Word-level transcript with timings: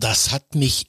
das 0.00 0.32
hat 0.32 0.54
mich 0.54 0.88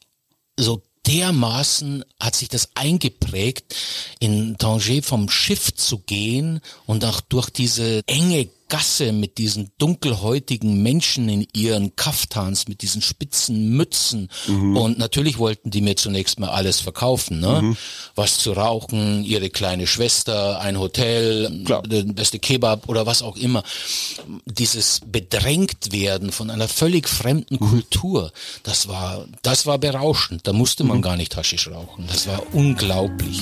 so 0.57 0.81
dermaßen 1.07 2.05
hat 2.19 2.35
sich 2.35 2.49
das 2.49 2.69
eingeprägt, 2.75 3.75
in 4.19 4.57
Tanger 4.57 5.01
vom 5.01 5.29
Schiff 5.29 5.73
zu 5.73 5.99
gehen 5.99 6.61
und 6.85 7.03
auch 7.05 7.21
durch 7.21 7.49
diese 7.49 8.03
enge 8.07 8.49
Gasse 8.71 9.11
mit 9.11 9.37
diesen 9.37 9.69
dunkelhäutigen 9.79 10.81
Menschen 10.81 11.27
in 11.27 11.45
ihren 11.53 11.97
Kaftans, 11.97 12.69
mit 12.69 12.81
diesen 12.81 13.01
spitzen 13.01 13.75
Mützen. 13.75 14.29
Mhm. 14.47 14.77
Und 14.77 14.97
natürlich 14.97 15.39
wollten 15.39 15.71
die 15.71 15.81
mir 15.81 15.97
zunächst 15.97 16.39
mal 16.39 16.47
alles 16.47 16.79
verkaufen, 16.79 17.41
ne? 17.41 17.61
Mhm. 17.61 17.77
Was 18.15 18.37
zu 18.37 18.53
rauchen, 18.53 19.25
ihre 19.25 19.49
kleine 19.49 19.87
Schwester, 19.87 20.61
ein 20.61 20.79
Hotel, 20.79 21.63
Klar. 21.65 21.81
der 21.83 22.03
beste 22.03 22.39
Kebab 22.39 22.87
oder 22.87 23.05
was 23.05 23.21
auch 23.21 23.35
immer. 23.35 23.63
Dieses 24.45 25.01
bedrängt 25.05 25.91
werden 25.91 26.31
von 26.31 26.49
einer 26.49 26.69
völlig 26.69 27.09
fremden 27.09 27.55
mhm. 27.55 27.69
Kultur, 27.69 28.31
das 28.63 28.87
war, 28.87 29.25
das 29.41 29.65
war 29.65 29.79
berauschend. 29.79 30.47
Da 30.47 30.53
musste 30.53 30.85
man 30.85 30.97
mhm. 30.97 31.01
gar 31.01 31.17
nicht 31.17 31.35
Haschisch 31.35 31.67
rauchen. 31.67 32.07
Das 32.07 32.25
war 32.25 32.41
unglaublich. 32.53 33.41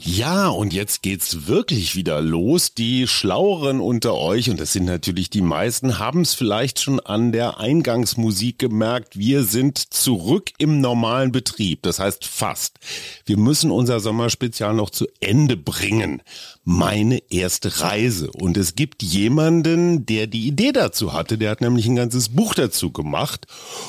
Ja, 0.00 0.48
und 0.48 0.72
jetzt 0.72 1.02
geht's 1.02 1.46
wirklich 1.46 1.96
wieder 1.96 2.20
los. 2.20 2.74
Die 2.74 3.06
Schlaueren 3.06 3.80
unter 3.80 4.14
euch, 4.14 4.48
und 4.48 4.60
das 4.60 4.72
sind 4.72 4.84
natürlich 4.84 5.28
die 5.30 5.40
meisten, 5.40 5.98
haben 5.98 6.20
es 6.20 6.34
vielleicht 6.34 6.80
schon 6.80 7.00
an 7.00 7.32
der 7.32 7.58
Eingangsmusik 7.58 8.58
gemerkt. 8.58 9.18
Wir 9.18 9.42
sind 9.42 9.78
zurück 9.78 10.50
im 10.58 10.80
normalen 10.80 11.32
Betrieb. 11.32 11.82
Das 11.82 11.98
heißt 11.98 12.24
fast. 12.24 12.78
Wir 13.26 13.36
müssen 13.36 13.70
unser 13.70 14.00
Sommerspezial 14.00 14.74
noch 14.74 14.90
zu 14.90 15.06
Ende 15.20 15.56
bringen 15.56 16.22
meine 16.68 17.22
erste 17.30 17.80
Reise. 17.80 18.30
Und 18.30 18.58
es 18.58 18.74
gibt 18.74 19.02
jemanden, 19.02 20.04
der 20.04 20.26
die 20.26 20.46
Idee 20.46 20.72
dazu 20.72 21.14
hatte. 21.14 21.38
Der 21.38 21.50
hat 21.50 21.62
nämlich 21.62 21.86
ein 21.86 21.96
ganzes 21.96 22.28
Buch 22.28 22.52
dazu 22.52 22.92
gemacht. 22.92 23.46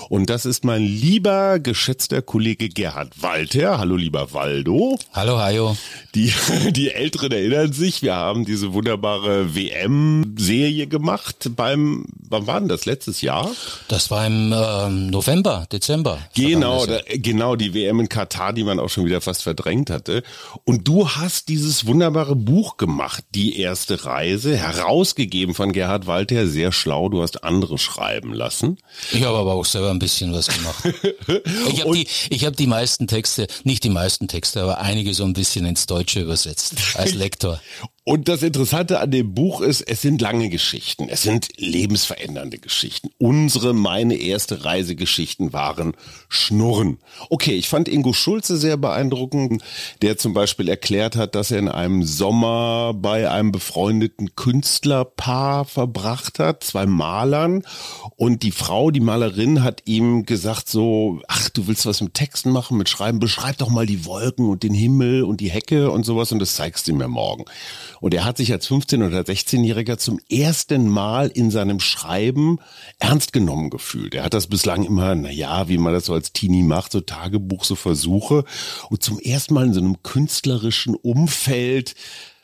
Und 0.08 0.30
das 0.30 0.46
ist 0.46 0.64
mein 0.64 0.82
lieber, 0.82 1.60
geschätzter 1.60 2.22
Kollege 2.22 2.70
Gerhard 2.70 3.22
Walter. 3.22 3.80
Hallo, 3.80 3.98
lieber 3.98 4.34
Waldo. 4.34 4.98
Hallo, 5.12 5.38
Hajo. 5.38 5.76
Die, 6.16 6.32
die 6.72 6.92
Älteren 6.92 7.32
erinnern 7.32 7.74
sich, 7.74 8.02
wir 8.02 8.16
haben 8.16 8.46
diese 8.46 8.74
wunderbare 8.74 9.56
WM-Serie 9.56 10.88
gemacht 10.88 11.52
beim, 11.56 12.06
wann 12.30 12.48
war 12.48 12.60
denn 12.60 12.70
das, 12.70 12.86
letztes 12.86 13.22
Jahr? 13.22 13.50
Das 13.88 14.12
war 14.12 14.28
im 14.28 14.52
äh, 14.52 14.90
November, 14.90 15.66
Dezember. 15.72 16.20
Genau, 16.36 16.86
da, 16.86 17.00
genau, 17.08 17.56
die 17.56 17.74
WM 17.74 18.00
in 18.00 18.10
Katar, 18.10 18.54
die 18.54 18.64
man 18.64 18.80
auch 18.80 18.90
schon 18.90 19.06
wieder 19.06 19.22
fast 19.22 19.44
verdrängt 19.44 19.90
hatte. 19.90 20.24
Und 20.66 20.88
du 20.88 21.10
hast 21.10 21.50
dieses 21.50 21.86
wunderbare 21.86 22.36
Buch 22.36 22.60
Buch 22.60 22.78
gemacht, 22.78 23.24
Die 23.36 23.58
erste 23.58 24.06
Reise, 24.06 24.58
herausgegeben 24.58 25.56
von 25.56 25.72
Gerhard 25.72 26.08
Walter, 26.08 26.48
sehr 26.48 26.72
schlau, 26.72 27.08
du 27.08 27.22
hast 27.22 27.44
andere 27.44 27.78
schreiben 27.78 28.34
lassen. 28.34 28.78
Ich 29.12 29.24
habe 29.24 29.38
aber 29.38 29.54
auch 29.54 29.66
selber 29.66 29.92
ein 29.92 30.00
bisschen 30.00 30.34
was 30.34 30.48
gemacht. 30.48 30.84
ich 31.72 31.82
habe 31.82 31.94
die, 31.94 32.08
ich 32.30 32.46
hab 32.46 32.58
die 32.58 32.68
meisten 32.68 33.08
Texte, 33.08 33.48
nicht 33.64 33.84
die 33.84 33.90
meisten 33.90 34.28
Texte, 34.28 34.62
aber 34.62 34.80
einige 34.80 35.14
so 35.14 35.24
ein 35.24 35.34
bisschen 35.34 35.66
ins 35.66 35.86
Deutsche 35.90 36.22
übersetzt, 36.22 36.76
als 36.96 37.14
Lektor. 37.16 37.62
Und 38.06 38.28
das 38.28 38.42
Interessante 38.42 39.00
an 39.00 39.12
dem 39.12 39.34
Buch 39.34 39.62
ist, 39.62 39.82
es 39.82 40.02
sind 40.02 40.22
lange 40.22 40.50
Geschichten, 40.50 41.10
es 41.10 41.22
sind 41.22 41.50
lebensverändernde 41.58 42.58
Geschichten. 42.58 43.10
Unsere, 43.18 43.74
meine 43.74 44.16
erste 44.16 44.64
Reisegeschichten 44.66 45.54
waren 45.54 45.94
Schnurren. 46.28 47.00
Okay, 47.30 47.56
ich 47.56 47.70
fand 47.70 47.88
Ingo 47.88 48.14
Schulze 48.14 48.58
sehr 48.58 48.78
beeindruckend, 48.78 49.64
der 50.02 50.18
zum 50.18 50.34
Beispiel 50.34 50.70
erklärt 50.70 51.16
hat, 51.16 51.36
dass 51.36 51.52
er 51.52 51.60
in 51.60 51.68
einem 51.68 52.04
Sommer 52.04 52.94
bei 52.96 53.30
einem 53.30 53.52
befreundeten 53.52 54.36
Künstlerpaar 54.36 55.66
verbracht 55.66 56.40
hat, 56.40 56.64
zwei 56.64 56.86
Malern. 56.86 57.64
Und 58.16 58.44
die 58.44 58.52
Frau, 58.52 58.92
die 58.92 59.02
Malerin, 59.02 59.64
hat 59.64 59.84
ihm 59.86 60.26
gesagt 60.26 60.70
so, 60.70 61.22
ach, 61.28 61.50
du 61.50 61.68
willst 61.68 61.86
was 61.86 62.02
mit 62.02 62.14
Texten 62.14 62.52
machen, 62.52 62.78
mit 62.78 62.90
Schreiben, 62.90 63.20
beschreib 63.20 63.58
doch 63.58 63.70
mal 63.70 63.86
die 63.86 64.06
Wolken 64.06 64.48
und 64.48 64.64
den 64.64 64.74
Himmel 64.74 65.24
und 65.24 65.42
die 65.42 65.52
Hecke 65.52 65.92
und 65.92 66.06
sowas 66.06 66.32
und 66.32 66.40
das 66.40 66.56
zeigst 66.56 66.88
du 66.88 66.94
mir 66.94 67.08
morgen. 67.08 67.46
Und 68.02 68.14
er 68.14 68.26
hat 68.26 68.38
sich 68.38 68.52
als 68.52 68.70
15- 68.70 69.06
oder 69.06 69.22
16-Jähriger 69.22 69.98
zum 69.98 70.20
ersten 70.30 70.88
Mal 70.90 71.28
in 71.28 71.52
seinem 71.52 71.80
Schreiben 71.80 72.60
ernst 73.00 73.34
genommen 73.34 73.70
gefühlt. 73.70 74.16
Er 74.16 74.24
hat 74.24 74.34
das 74.34 74.48
bislang 74.48 74.84
immer, 74.84 75.16
na 75.16 75.32
ja, 75.32 75.68
wie 75.70 75.78
man 75.78 75.94
das 75.94 76.06
so 76.06 76.14
als 76.14 76.34
Teenie 76.34 76.64
macht, 76.64 76.92
so 76.92 77.02
Tagebuch, 77.02 77.64
so 77.64 77.76
Versuche. 77.76 78.46
Und 78.90 79.04
zum 79.04 79.20
ersten 79.20 79.54
Mal 79.54 79.68
in 79.68 79.74
so 79.74 79.80
einem 79.80 80.04
künstlerischen 80.04 80.96
Umfeld 80.96 81.96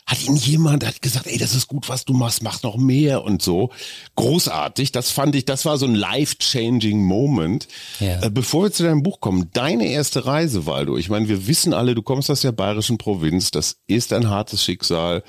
hat 0.05 0.23
ihn 0.23 0.35
jemand 0.35 0.85
hat 0.85 1.01
gesagt, 1.01 1.25
ey, 1.25 1.37
das 1.37 1.55
ist 1.55 1.67
gut, 1.67 1.89
was 1.89 2.05
du 2.05 2.13
machst, 2.13 2.43
mach 2.43 2.61
noch 2.61 2.77
mehr 2.77 3.23
und 3.23 3.41
so. 3.41 3.71
Großartig. 4.15 4.91
Das 4.91 5.09
fand 5.09 5.35
ich, 5.35 5.45
das 5.45 5.65
war 5.65 5.77
so 5.77 5.87
ein 5.87 5.95
life-changing 5.95 7.03
Moment. 7.03 7.67
Ja. 7.99 8.21
Äh, 8.21 8.29
bevor 8.29 8.63
wir 8.63 8.71
zu 8.71 8.83
deinem 8.83 9.01
Buch 9.01 9.19
kommen, 9.19 9.49
deine 9.53 9.87
erste 9.87 10.27
Reise, 10.27 10.67
Waldo. 10.67 10.95
Ich 10.97 11.09
meine, 11.09 11.27
wir 11.27 11.47
wissen 11.47 11.73
alle, 11.73 11.95
du 11.95 12.03
kommst 12.03 12.29
aus 12.29 12.41
der 12.41 12.51
bayerischen 12.51 12.99
Provinz. 12.99 13.49
Das 13.49 13.77
ist 13.87 14.13
ein 14.13 14.29
hartes 14.29 14.63
Schicksal. 14.63 15.23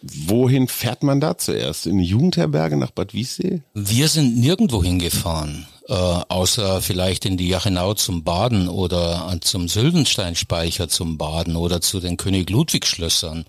Wohin 0.00 0.68
fährt 0.68 1.02
man 1.02 1.20
da 1.20 1.36
zuerst? 1.36 1.86
In 1.86 1.94
eine 1.94 2.04
Jugendherberge 2.04 2.76
nach 2.76 2.92
Bad 2.92 3.12
Wiessee? 3.14 3.62
Wir 3.74 4.08
sind 4.08 4.38
nirgendwo 4.38 4.82
hingefahren 4.82 5.66
äh, 5.90 5.92
außer 5.92 6.80
vielleicht 6.82 7.24
in 7.24 7.36
die 7.36 7.48
Jachenau 7.48 7.94
zum 7.94 8.22
Baden 8.22 8.68
oder 8.68 9.36
zum 9.40 9.68
Sylvensteinspeicher 9.68 10.88
zum 10.88 11.18
Baden 11.18 11.56
oder 11.56 11.80
zu 11.80 11.98
den 11.98 12.16
König 12.16 12.48
Ludwig 12.48 12.86
Schlössern. 12.86 13.44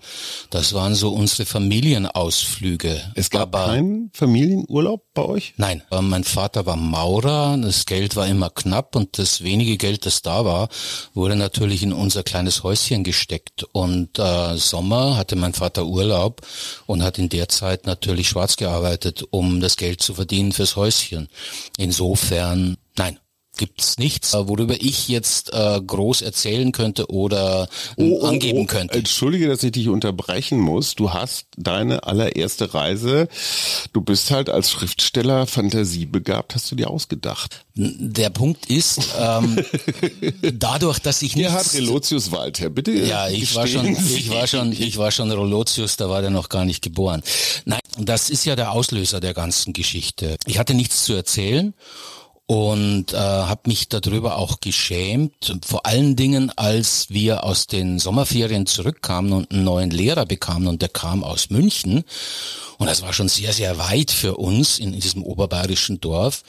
Das 0.50 0.72
waren 0.72 0.96
so 0.96 1.10
unsere 1.12 1.46
Familienausflüge. 1.46 3.00
Es 3.14 3.30
gab 3.30 3.54
Aber, 3.54 3.72
keinen 3.72 4.10
Familienurlaub 4.12 5.04
bei 5.14 5.22
euch? 5.22 5.54
Nein, 5.56 5.82
äh, 5.92 6.02
mein 6.02 6.24
Vater 6.24 6.66
war 6.66 6.74
Maurer, 6.74 7.56
das 7.58 7.86
Geld 7.86 8.16
war 8.16 8.26
immer 8.26 8.50
knapp 8.50 8.96
und 8.96 9.18
das 9.18 9.44
wenige 9.44 9.76
Geld, 9.76 10.04
das 10.04 10.22
da 10.22 10.44
war, 10.44 10.68
wurde 11.14 11.36
natürlich 11.36 11.84
in 11.84 11.92
unser 11.92 12.24
kleines 12.24 12.64
Häuschen 12.64 13.04
gesteckt. 13.04 13.64
Und 13.70 14.18
äh, 14.18 14.56
Sommer 14.56 15.16
hatte 15.16 15.36
mein 15.36 15.54
Vater 15.54 15.86
Urlaub 15.86 16.40
und 16.86 17.04
hat 17.04 17.18
in 17.18 17.28
der 17.28 17.48
Zeit 17.48 17.86
natürlich 17.86 18.28
schwarz 18.28 18.56
gearbeitet, 18.56 19.22
um 19.30 19.60
das 19.60 19.76
Geld 19.76 20.02
zu 20.02 20.14
verdienen 20.14 20.50
fürs 20.50 20.74
Häuschen. 20.74 21.28
Insofern 21.76 22.31
Insofern, 22.32 22.78
nein, 22.96 23.18
gibt's 23.58 23.98
nichts, 23.98 24.32
äh, 24.32 24.48
worüber 24.48 24.74
ich 24.80 25.08
jetzt 25.08 25.52
äh, 25.52 25.80
groß 25.86 26.22
erzählen 26.22 26.72
könnte 26.72 27.10
oder 27.10 27.68
oh, 27.96 28.20
oh, 28.22 28.26
angeben 28.26 28.62
oh, 28.62 28.66
könnte. 28.66 28.94
Entschuldige, 28.94 29.48
dass 29.48 29.62
ich 29.62 29.72
dich 29.72 29.90
unterbrechen 29.90 30.58
muss. 30.58 30.94
Du 30.94 31.12
hast 31.12 31.44
deine 31.58 32.04
allererste 32.04 32.72
Reise. 32.72 33.28
Du 33.92 34.00
bist 34.00 34.30
halt 34.30 34.48
als 34.48 34.70
Schriftsteller 34.70 35.46
fantasiebegabt, 35.46 36.54
hast 36.54 36.70
du 36.70 36.76
dir 36.76 36.88
ausgedacht. 36.88 37.66
Der 37.74 38.30
Punkt 38.30 38.66
ist, 38.66 39.00
ähm, 39.20 39.62
dadurch, 40.54 41.00
dass 41.00 41.20
ich 41.20 41.36
nicht. 41.36 41.48
Gerhard 41.48 41.74
Relotius 41.74 42.32
Walter, 42.32 42.70
bitte. 42.70 42.92
Ja, 42.92 43.28
ich 43.28 43.54
war 43.54 43.66
schon, 43.66 43.86
ich 43.86 44.30
war 44.30 44.46
schon, 44.46 44.72
ich 44.72 44.96
war 44.96 45.10
schon 45.10 45.30
Relotius, 45.30 45.98
da 45.98 46.08
war 46.08 46.22
der 46.22 46.30
noch 46.30 46.48
gar 46.48 46.64
nicht 46.64 46.82
geboren. 46.82 47.22
Nein, 47.66 47.80
das 47.98 48.30
ist 48.30 48.46
ja 48.46 48.56
der 48.56 48.72
Auslöser 48.72 49.20
der 49.20 49.34
ganzen 49.34 49.74
Geschichte. 49.74 50.36
Ich 50.46 50.58
hatte 50.58 50.72
nichts 50.72 51.04
zu 51.04 51.12
erzählen 51.12 51.74
und 52.52 53.14
äh, 53.14 53.16
habe 53.16 53.62
mich 53.64 53.88
darüber 53.88 54.36
auch 54.36 54.60
geschämt. 54.60 55.56
Vor 55.64 55.86
allen 55.86 56.16
Dingen, 56.16 56.52
als 56.54 57.06
wir 57.08 57.44
aus 57.44 57.66
den 57.66 57.98
Sommerferien 57.98 58.66
zurückkamen 58.66 59.32
und 59.32 59.50
einen 59.50 59.64
neuen 59.64 59.90
Lehrer 59.90 60.26
bekamen 60.26 60.68
und 60.68 60.82
der 60.82 60.90
kam 60.90 61.24
aus 61.24 61.48
München. 61.48 62.04
Und 62.76 62.86
das 62.88 63.00
war 63.00 63.14
schon 63.14 63.30
sehr, 63.30 63.54
sehr 63.54 63.78
weit 63.78 64.10
für 64.10 64.36
uns 64.36 64.78
in, 64.78 64.92
in 64.92 65.00
diesem 65.00 65.22
oberbayerischen 65.22 65.98
Dorf. 66.00 66.42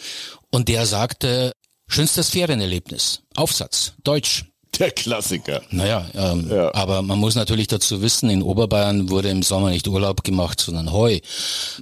Und 0.51 0.67
der 0.67 0.85
sagte, 0.85 1.53
schönstes 1.87 2.31
Ferienerlebnis, 2.31 3.21
Aufsatz, 3.37 3.93
Deutsch. 4.03 4.43
Der 4.77 4.91
Klassiker. 4.91 5.61
Naja, 5.69 6.05
ähm, 6.15 6.49
ja. 6.51 6.73
aber 6.73 7.01
man 7.01 7.17
muss 7.17 7.35
natürlich 7.35 7.67
dazu 7.67 8.01
wissen, 8.01 8.29
in 8.29 8.43
Oberbayern 8.43 9.09
wurde 9.09 9.29
im 9.29 9.41
Sommer 9.41 9.69
nicht 9.69 9.87
Urlaub 9.87 10.25
gemacht, 10.25 10.59
sondern 10.59 10.91
Heu. 10.91 11.19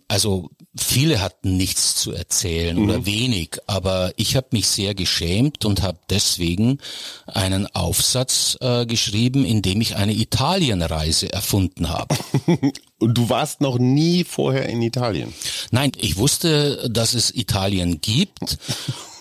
Also 0.07 0.51
viele 0.75 1.21
hatten 1.21 1.57
nichts 1.57 1.95
zu 1.95 2.13
erzählen 2.13 2.77
mhm. 2.77 2.83
oder 2.83 3.05
wenig, 3.05 3.57
aber 3.67 4.13
ich 4.15 4.35
habe 4.35 4.47
mich 4.51 4.67
sehr 4.67 4.95
geschämt 4.95 5.65
und 5.65 5.81
habe 5.81 5.99
deswegen 6.09 6.79
einen 7.27 7.67
Aufsatz 7.75 8.57
äh, 8.61 8.85
geschrieben, 8.85 9.45
in 9.45 9.61
dem 9.61 9.81
ich 9.81 9.95
eine 9.95 10.13
Italienreise 10.13 11.31
erfunden 11.31 11.89
habe. 11.89 12.15
Und 12.99 13.17
du 13.17 13.29
warst 13.29 13.61
noch 13.61 13.79
nie 13.79 14.23
vorher 14.23 14.69
in 14.69 14.79
Italien? 14.83 15.33
Nein, 15.71 15.91
ich 15.97 16.17
wusste, 16.17 16.87
dass 16.87 17.15
es 17.15 17.33
Italien 17.33 17.99
gibt 17.99 18.59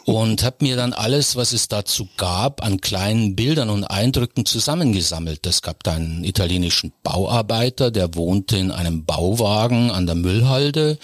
und 0.04 0.42
habe 0.42 0.56
mir 0.60 0.76
dann 0.76 0.92
alles, 0.92 1.36
was 1.36 1.52
es 1.52 1.68
dazu 1.68 2.08
gab, 2.16 2.64
an 2.64 2.80
kleinen 2.80 3.36
Bildern 3.36 3.70
und 3.70 3.84
Eindrücken 3.84 4.46
zusammengesammelt. 4.46 5.46
Es 5.46 5.62
gab 5.62 5.82
da 5.82 5.92
einen 5.92 6.24
italienischen 6.24 6.92
Bauarbeiter, 7.02 7.90
der 7.90 8.14
wohnte 8.14 8.56
in 8.56 8.70
einem 8.70 9.04
Bauwagen 9.04 9.90
an 9.90 10.06
der 10.06 10.14
Müllhalde. 10.14 10.98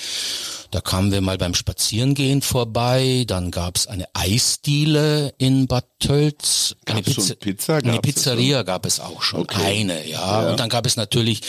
Da 0.76 0.82
kamen 0.82 1.10
wir 1.10 1.22
mal 1.22 1.38
beim 1.38 1.54
Spazierengehen 1.54 2.42
vorbei. 2.42 3.24
Dann 3.26 3.50
gab's 3.50 3.86
eine 3.86 4.04
Eisdiele 4.12 5.32
in 5.38 5.66
Bad 5.66 5.86
Tölz. 6.00 6.76
Eine, 6.84 7.00
Gab's 7.00 7.14
schon 7.14 7.36
Pizza? 7.36 7.76
eine 7.76 8.00
Pizzeria 8.00 8.62
gab 8.62 8.84
es 8.84 9.00
auch 9.00 9.22
schon. 9.22 9.40
Okay. 9.40 9.80
Eine, 9.80 10.06
ja. 10.06 10.42
Ja. 10.42 10.50
Und 10.50 10.60
dann 10.60 10.68
gab 10.68 10.84
es 10.84 10.98
natürlich 10.98 11.40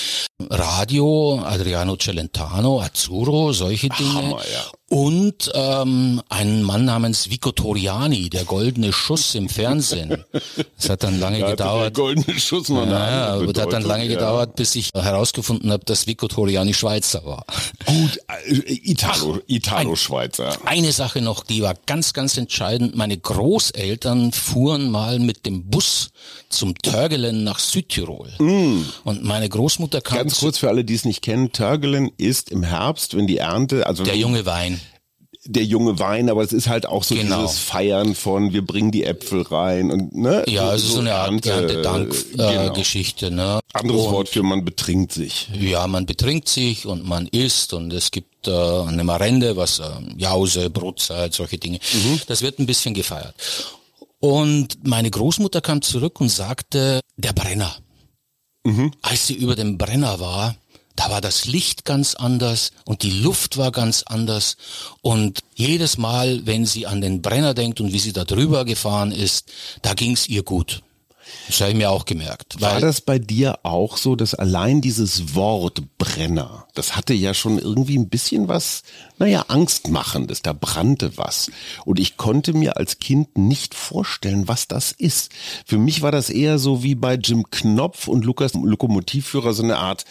Radio, 0.50 1.41
Adriano 1.44 1.97
Celentano, 1.97 2.79
Azzurro, 2.79 3.51
solche 3.51 3.89
Dinge. 3.89 4.13
Hammer, 4.13 4.41
ja. 4.50 4.63
Und 4.89 5.51
ähm, 5.53 6.21
einen 6.29 6.63
Mann 6.63 6.85
namens 6.85 7.29
Vico 7.29 7.51
Toriani, 7.51 8.29
der 8.29 8.45
goldene 8.45 8.94
Schuss 8.94 9.35
im 9.35 9.50
Fernsehen. 9.50 10.24
Das 10.77 10.89
hat 10.89 11.03
dann 11.03 11.19
lange 11.19 11.39
Da 11.41 11.47
hatte 11.47 11.57
Der 11.57 11.65
gedauert. 11.65 11.94
goldene 11.94 12.39
Schuss 12.39 12.69
andere 12.69 12.97
aber 13.44 13.53
das 13.53 13.63
hat 13.65 13.74
dann 13.74 13.83
lange 13.83 14.06
ja. 14.06 14.12
gedauert, 14.12 14.56
bis 14.56 14.75
ich 14.75 14.91
herausgefunden 14.94 15.74
habe, 15.74 15.83
dass 15.83 16.07
Vico 16.07 16.29
Toriani 16.29 16.74
Schweizer 16.74 17.25
war. 17.25 17.45
Gut, 17.85 18.19
äh, 18.45 18.74
Italo, 19.17 19.41
Italo-Schweizer. 19.47 20.57
Eine 20.65 20.91
Sache 20.91 21.21
noch, 21.21 21.43
die 21.43 21.61
war 21.61 21.75
ganz, 21.85 22.13
ganz 22.13 22.37
entscheidend. 22.37 22.95
Meine 22.95 23.17
Großeltern 23.17 24.31
fuhren 24.31 24.89
mal 24.89 25.19
mit 25.19 25.45
dem 25.45 25.69
Bus 25.69 26.09
zum 26.49 26.75
Törgelen 26.75 27.43
nach 27.43 27.59
Südtirol. 27.59 28.31
Und 29.03 29.23
meine 29.23 29.49
Großmutter 29.49 30.01
kam 30.01 30.17
Mm. 30.17 30.19
Ganz 30.19 30.39
kurz 30.39 30.57
für 30.57 30.69
alle, 30.69 30.83
die 30.83 30.95
es 30.95 31.05
nicht 31.05 31.21
kennen, 31.21 31.51
Törgelen 31.51 32.11
ist 32.17 32.49
im 32.51 32.63
Herbst, 32.63 33.15
wenn 33.15 33.27
die 33.27 33.37
Ernte, 33.37 33.85
also 33.87 34.03
der 34.03 34.17
junge 34.17 34.45
Wein. 34.45 34.79
Der 35.47 35.63
junge 35.63 35.97
Wein, 35.99 36.29
aber 36.29 36.44
es 36.44 36.53
ist 36.53 36.67
halt 36.67 36.85
auch 36.85 37.03
so 37.03 37.15
Genau. 37.15 37.41
dieses 37.41 37.59
Feiern 37.59 38.15
von, 38.15 38.53
wir 38.53 38.65
bringen 38.65 38.91
die 38.91 39.03
Äpfel 39.03 39.41
rein 39.44 39.91
und 39.91 40.15
ne? 40.15 40.44
Ja, 40.47 40.69
also 40.69 40.88
so 40.95 40.99
eine 40.99 41.13
Art 41.15 41.29
Ernte, 41.31 41.51
Erntedank-Geschichte. 41.51 42.44
Äh, 42.44 42.51
genau. 42.63 42.73
Geschichte, 42.73 43.31
ne? 43.31 43.59
Anderes 43.73 44.01
Und- 44.05 44.11
Wort 44.13 44.29
für 44.29 44.44
man 44.44 44.63
betrinkt 44.65 45.11
sich. 45.11 45.49
Ja, 45.59 45.88
man 45.88 46.05
betrinkt 46.05 46.47
sich 46.49 46.85
und 46.85 47.05
man 47.07 47.27
isst 47.27 47.73
und 47.73 47.91
es 47.94 48.11
gibt 48.11 48.47
äh, 48.47 48.51
eine 48.51 49.03
Marende, 49.03 49.55
was 49.57 49.79
äh, 49.79 49.83
Jause, 50.17 50.69
Brotzeit, 50.69 51.33
solche 51.33 51.57
Dinge. 51.57 51.79
Das 52.27 52.41
wird 52.41 52.59
ein 52.59 52.65
bisschen 52.65 52.93
gefeiert. 52.93 53.35
Und 54.19 54.79
meine 54.88 55.11
Großmutter 55.11 55.61
kam 55.61 55.81
zurück 55.81 56.19
und 56.21 56.29
sagte, 56.29 57.01
der 57.17 57.33
Brenner. 57.33 57.75
Als 59.01 59.27
sie 59.27 59.35
über 59.35 59.55
dem 59.55 59.77
Brenner 59.77 60.19
war, 60.19 60.55
da 60.97 61.09
war 61.09 61.21
das 61.21 61.45
Licht 61.45 61.85
ganz 61.85 62.15
anders 62.15 62.71
und 62.83 63.03
die 63.03 63.11
Luft 63.11 63.57
war 63.57 63.71
ganz 63.71 64.03
anders. 64.03 64.57
Und 65.01 65.39
jedes 65.55 65.97
Mal, 65.97 66.45
wenn 66.45 66.65
sie 66.65 66.85
an 66.85 66.99
den 66.99 67.21
Brenner 67.21 67.53
denkt 67.53 67.79
und 67.79 67.94
wie 67.94 67.99
sie 67.99 68.13
da 68.13 68.25
drüber 68.25 68.65
gefahren 68.65 69.13
ist, 69.13 69.49
da 69.83 69.94
ging's 69.94 70.27
ihr 70.27 70.44
gut. 70.44 70.81
Das 71.47 71.61
habe 71.61 71.71
ich 71.71 71.77
mir 71.77 71.89
auch 71.89 72.05
gemerkt. 72.05 72.59
War 72.61 72.79
das 72.79 73.01
bei 73.01 73.19
dir 73.19 73.59
auch 73.63 73.97
so, 73.97 74.15
dass 74.15 74.33
allein 74.33 74.81
dieses 74.81 75.35
Wort 75.35 75.81
Brenner, 75.97 76.67
das 76.73 76.95
hatte 76.95 77.13
ja 77.13 77.33
schon 77.33 77.57
irgendwie 77.59 77.97
ein 77.97 78.09
bisschen 78.09 78.47
was, 78.47 78.83
naja, 79.17 79.45
Angstmachendes, 79.47 80.41
da 80.41 80.53
brannte 80.53 81.17
was. 81.17 81.51
Und 81.85 82.00
ich 82.00 82.17
konnte 82.17 82.53
mir 82.53 82.77
als 82.77 83.00
Kind 83.00 83.38
nicht 83.38 83.75
vorstellen, 83.75 84.47
was 84.47 84.67
das 84.67 84.91
ist. 84.91 85.31
Für 85.65 85.77
mich 85.77 86.01
war 86.01 86.11
das 86.11 86.29
eher 86.29 86.59
so 86.59 86.83
wie 86.83 86.95
bei 86.95 87.15
Jim 87.15 87.50
Knopf 87.50 88.07
und 88.07 88.25
Lukas 88.25 88.53
Lokomotivführer 88.53 89.53
so 89.53 89.63
eine 89.63 89.77
Art 89.77 90.05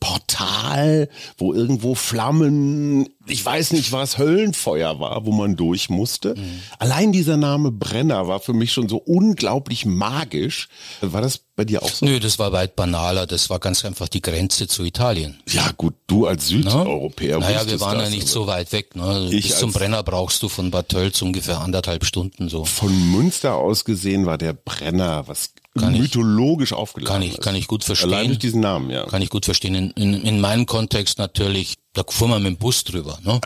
Portal, 0.00 1.10
wo 1.36 1.52
irgendwo 1.52 1.94
Flammen, 1.94 3.10
ich 3.26 3.44
weiß 3.44 3.72
nicht 3.72 3.92
was, 3.92 4.16
Höllenfeuer 4.16 4.98
war, 4.98 5.26
wo 5.26 5.32
man 5.32 5.56
durch 5.56 5.90
musste. 5.90 6.34
Allein 6.78 7.12
dieser 7.12 7.36
Name 7.36 7.70
Brenner 7.70 8.26
war 8.26 8.40
für 8.40 8.54
mich 8.54 8.72
schon 8.72 8.88
so 8.88 8.96
unglaublich 8.96 9.84
magisch. 9.84 10.68
War 11.02 11.20
das 11.20 11.40
bei 11.54 11.66
dir 11.66 11.82
auch 11.82 11.90
so? 11.90 12.06
Nö, 12.06 12.18
das 12.18 12.38
war 12.38 12.52
weit 12.52 12.76
banaler. 12.76 13.26
Das 13.26 13.50
war 13.50 13.58
ganz 13.58 13.84
einfach 13.84 14.08
die 14.08 14.22
Grenze 14.22 14.66
zu 14.66 14.84
Italien. 14.84 15.38
Ja 15.46 15.70
gut, 15.76 15.94
du 16.06 16.26
als 16.26 16.48
Südeuropäer 16.48 17.38
Naja, 17.38 17.66
wir 17.66 17.78
waren 17.80 17.98
das, 17.98 18.08
ja 18.08 18.14
nicht 18.14 18.28
so 18.28 18.46
weit 18.46 18.72
weg. 18.72 18.96
Ne? 18.96 19.28
Ich 19.30 19.48
Bis 19.48 19.58
zum 19.58 19.72
Brenner 19.72 20.02
brauchst 20.02 20.42
du 20.42 20.48
von 20.48 20.70
Bad 20.70 20.88
Tölz 20.88 21.20
ungefähr 21.20 21.60
anderthalb 21.60 22.06
Stunden 22.06 22.48
so. 22.48 22.64
Von 22.64 23.12
Münster 23.12 23.56
aus 23.56 23.84
gesehen 23.84 24.24
war 24.24 24.38
der 24.38 24.54
Brenner 24.54 25.28
was 25.28 25.52
Kann 25.78 25.94
ich- 25.94 26.00
mythologisch 26.00 26.72
aufgeladen 26.72 27.12
Kann 27.12 27.22
ich, 27.22 27.34
ist. 27.34 27.42
kann 27.42 27.54
ich 27.54 27.68
gut 27.68 27.82
Allein 27.84 27.96
verstehen. 27.96 28.26
durch 28.28 28.38
diesen 28.40 28.60
Namen, 28.60 28.90
ja. 28.90 29.06
Kann 29.06 29.22
ich 29.22 29.30
gut 29.30 29.44
verstehen. 29.44 29.74
In, 29.74 29.90
in, 29.92 30.22
in 30.24 30.40
meinem 30.40 30.66
Kontext 30.66 31.18
natürlich, 31.18 31.74
da 31.92 32.02
fuhr 32.08 32.26
man 32.28 32.42
mit 32.42 32.52
dem 32.54 32.56
Bus 32.56 32.82
drüber. 32.84 33.18
Ne? 33.22 33.40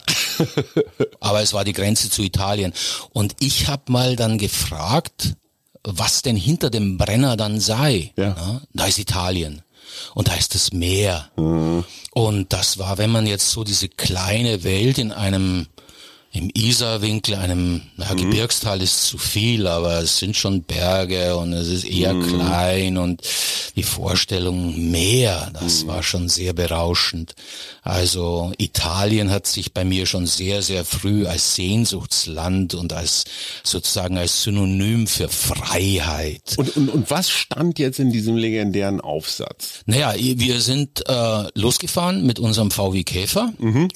Aber 1.20 1.42
es 1.42 1.52
war 1.52 1.64
die 1.64 1.72
Grenze 1.74 2.08
zu 2.10 2.22
Italien. 2.22 2.72
Und 3.12 3.36
ich 3.40 3.68
habe 3.68 3.92
mal 3.92 4.16
dann 4.16 4.38
gefragt, 4.38 5.34
was 5.82 6.22
denn 6.22 6.36
hinter 6.36 6.70
dem 6.70 6.96
Brenner 6.96 7.36
dann 7.36 7.60
sei. 7.60 8.12
Ja. 8.16 8.30
Ne? 8.30 8.62
Da 8.72 8.86
ist 8.86 8.98
Italien. 8.98 9.62
Und 10.14 10.28
da 10.28 10.34
ist 10.34 10.54
das 10.54 10.72
Meer. 10.72 11.30
Mhm. 11.36 11.84
Und 12.12 12.52
das 12.54 12.78
war, 12.78 12.96
wenn 12.98 13.10
man 13.10 13.26
jetzt 13.26 13.50
so 13.50 13.64
diese 13.64 13.88
kleine 13.88 14.64
Welt 14.64 14.96
in 14.98 15.12
einem 15.12 15.66
im 16.34 16.50
Isarwinkel, 16.52 17.36
einem 17.36 17.82
na, 17.96 18.12
Mhm. 18.12 18.16
Gebirgstal 18.18 18.82
ist 18.82 19.04
zu 19.04 19.18
viel, 19.18 19.66
aber 19.68 20.00
es 20.00 20.18
sind 20.18 20.36
schon 20.36 20.62
Berge 20.64 21.36
und 21.36 21.52
es 21.52 21.68
ist 21.68 21.84
eher 21.84 22.12
Mhm. 22.12 22.26
klein 22.26 22.96
und 22.98 23.22
die 23.76 23.84
Vorstellung 23.84 24.90
Meer, 24.90 25.50
das 25.54 25.84
Mhm. 25.84 25.88
war 25.88 26.02
schon 26.02 26.28
sehr 26.28 26.52
berauschend. 26.52 27.34
Also 27.82 28.52
Italien 28.58 29.30
hat 29.30 29.46
sich 29.46 29.72
bei 29.72 29.84
mir 29.84 30.06
schon 30.06 30.26
sehr, 30.26 30.62
sehr 30.62 30.84
früh 30.84 31.26
als 31.26 31.54
Sehnsuchtsland 31.54 32.74
und 32.74 32.92
als 32.92 33.24
sozusagen 33.62 34.18
als 34.18 34.42
Synonym 34.42 35.06
für 35.06 35.28
Freiheit. 35.28 36.54
Und, 36.56 36.76
und, 36.76 36.88
und 36.88 37.10
was 37.10 37.30
stand 37.30 37.78
jetzt 37.78 37.98
in 37.98 38.10
diesem 38.12 38.36
legendären 38.36 39.00
Aufsatz? 39.00 39.82
Naja, 39.86 40.14
wir 40.18 40.60
sind 40.60 41.08
äh, 41.08 41.44
losgefahren 41.54 42.26
mit 42.26 42.38
unserem 42.38 42.70
VW 42.70 43.04
Käfer 43.04 43.52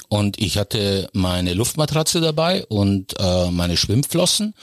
und 0.08 0.38
ich 0.40 0.58
hatte 0.58 1.08
meine 1.12 1.54
Luftmatratze 1.54 2.20
dabei 2.28 2.64
und 2.66 3.14
äh, 3.18 3.50
meine 3.50 3.76
Schwimmflossen. 3.76 4.54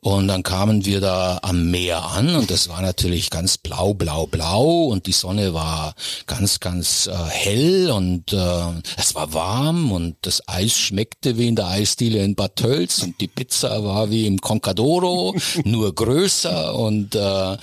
Und 0.00 0.28
dann 0.28 0.42
kamen 0.42 0.84
wir 0.84 1.00
da 1.00 1.38
am 1.40 1.70
Meer 1.70 2.04
an 2.04 2.36
und 2.36 2.50
das 2.50 2.68
war 2.68 2.82
natürlich 2.82 3.30
ganz 3.30 3.56
blau, 3.56 3.94
blau, 3.94 4.26
blau 4.26 4.84
und 4.84 5.06
die 5.06 5.12
Sonne 5.12 5.54
war 5.54 5.94
ganz, 6.26 6.60
ganz 6.60 7.06
äh, 7.06 7.14
hell 7.14 7.90
und 7.90 8.30
äh, 8.34 8.82
es 8.98 9.14
war 9.14 9.32
warm 9.32 9.92
und 9.92 10.16
das 10.20 10.46
Eis 10.46 10.78
schmeckte 10.78 11.38
wie 11.38 11.48
in 11.48 11.56
der 11.56 11.68
Eisdiele 11.68 12.22
in 12.22 12.34
Bad 12.34 12.56
Tölz 12.56 13.02
und 13.02 13.18
die 13.18 13.28
Pizza 13.28 13.82
war 13.82 14.10
wie 14.10 14.26
im 14.26 14.42
Concadoro, 14.42 15.34
nur 15.64 15.94
größer 15.94 16.74
und 16.74 17.14
äh, 17.14 17.56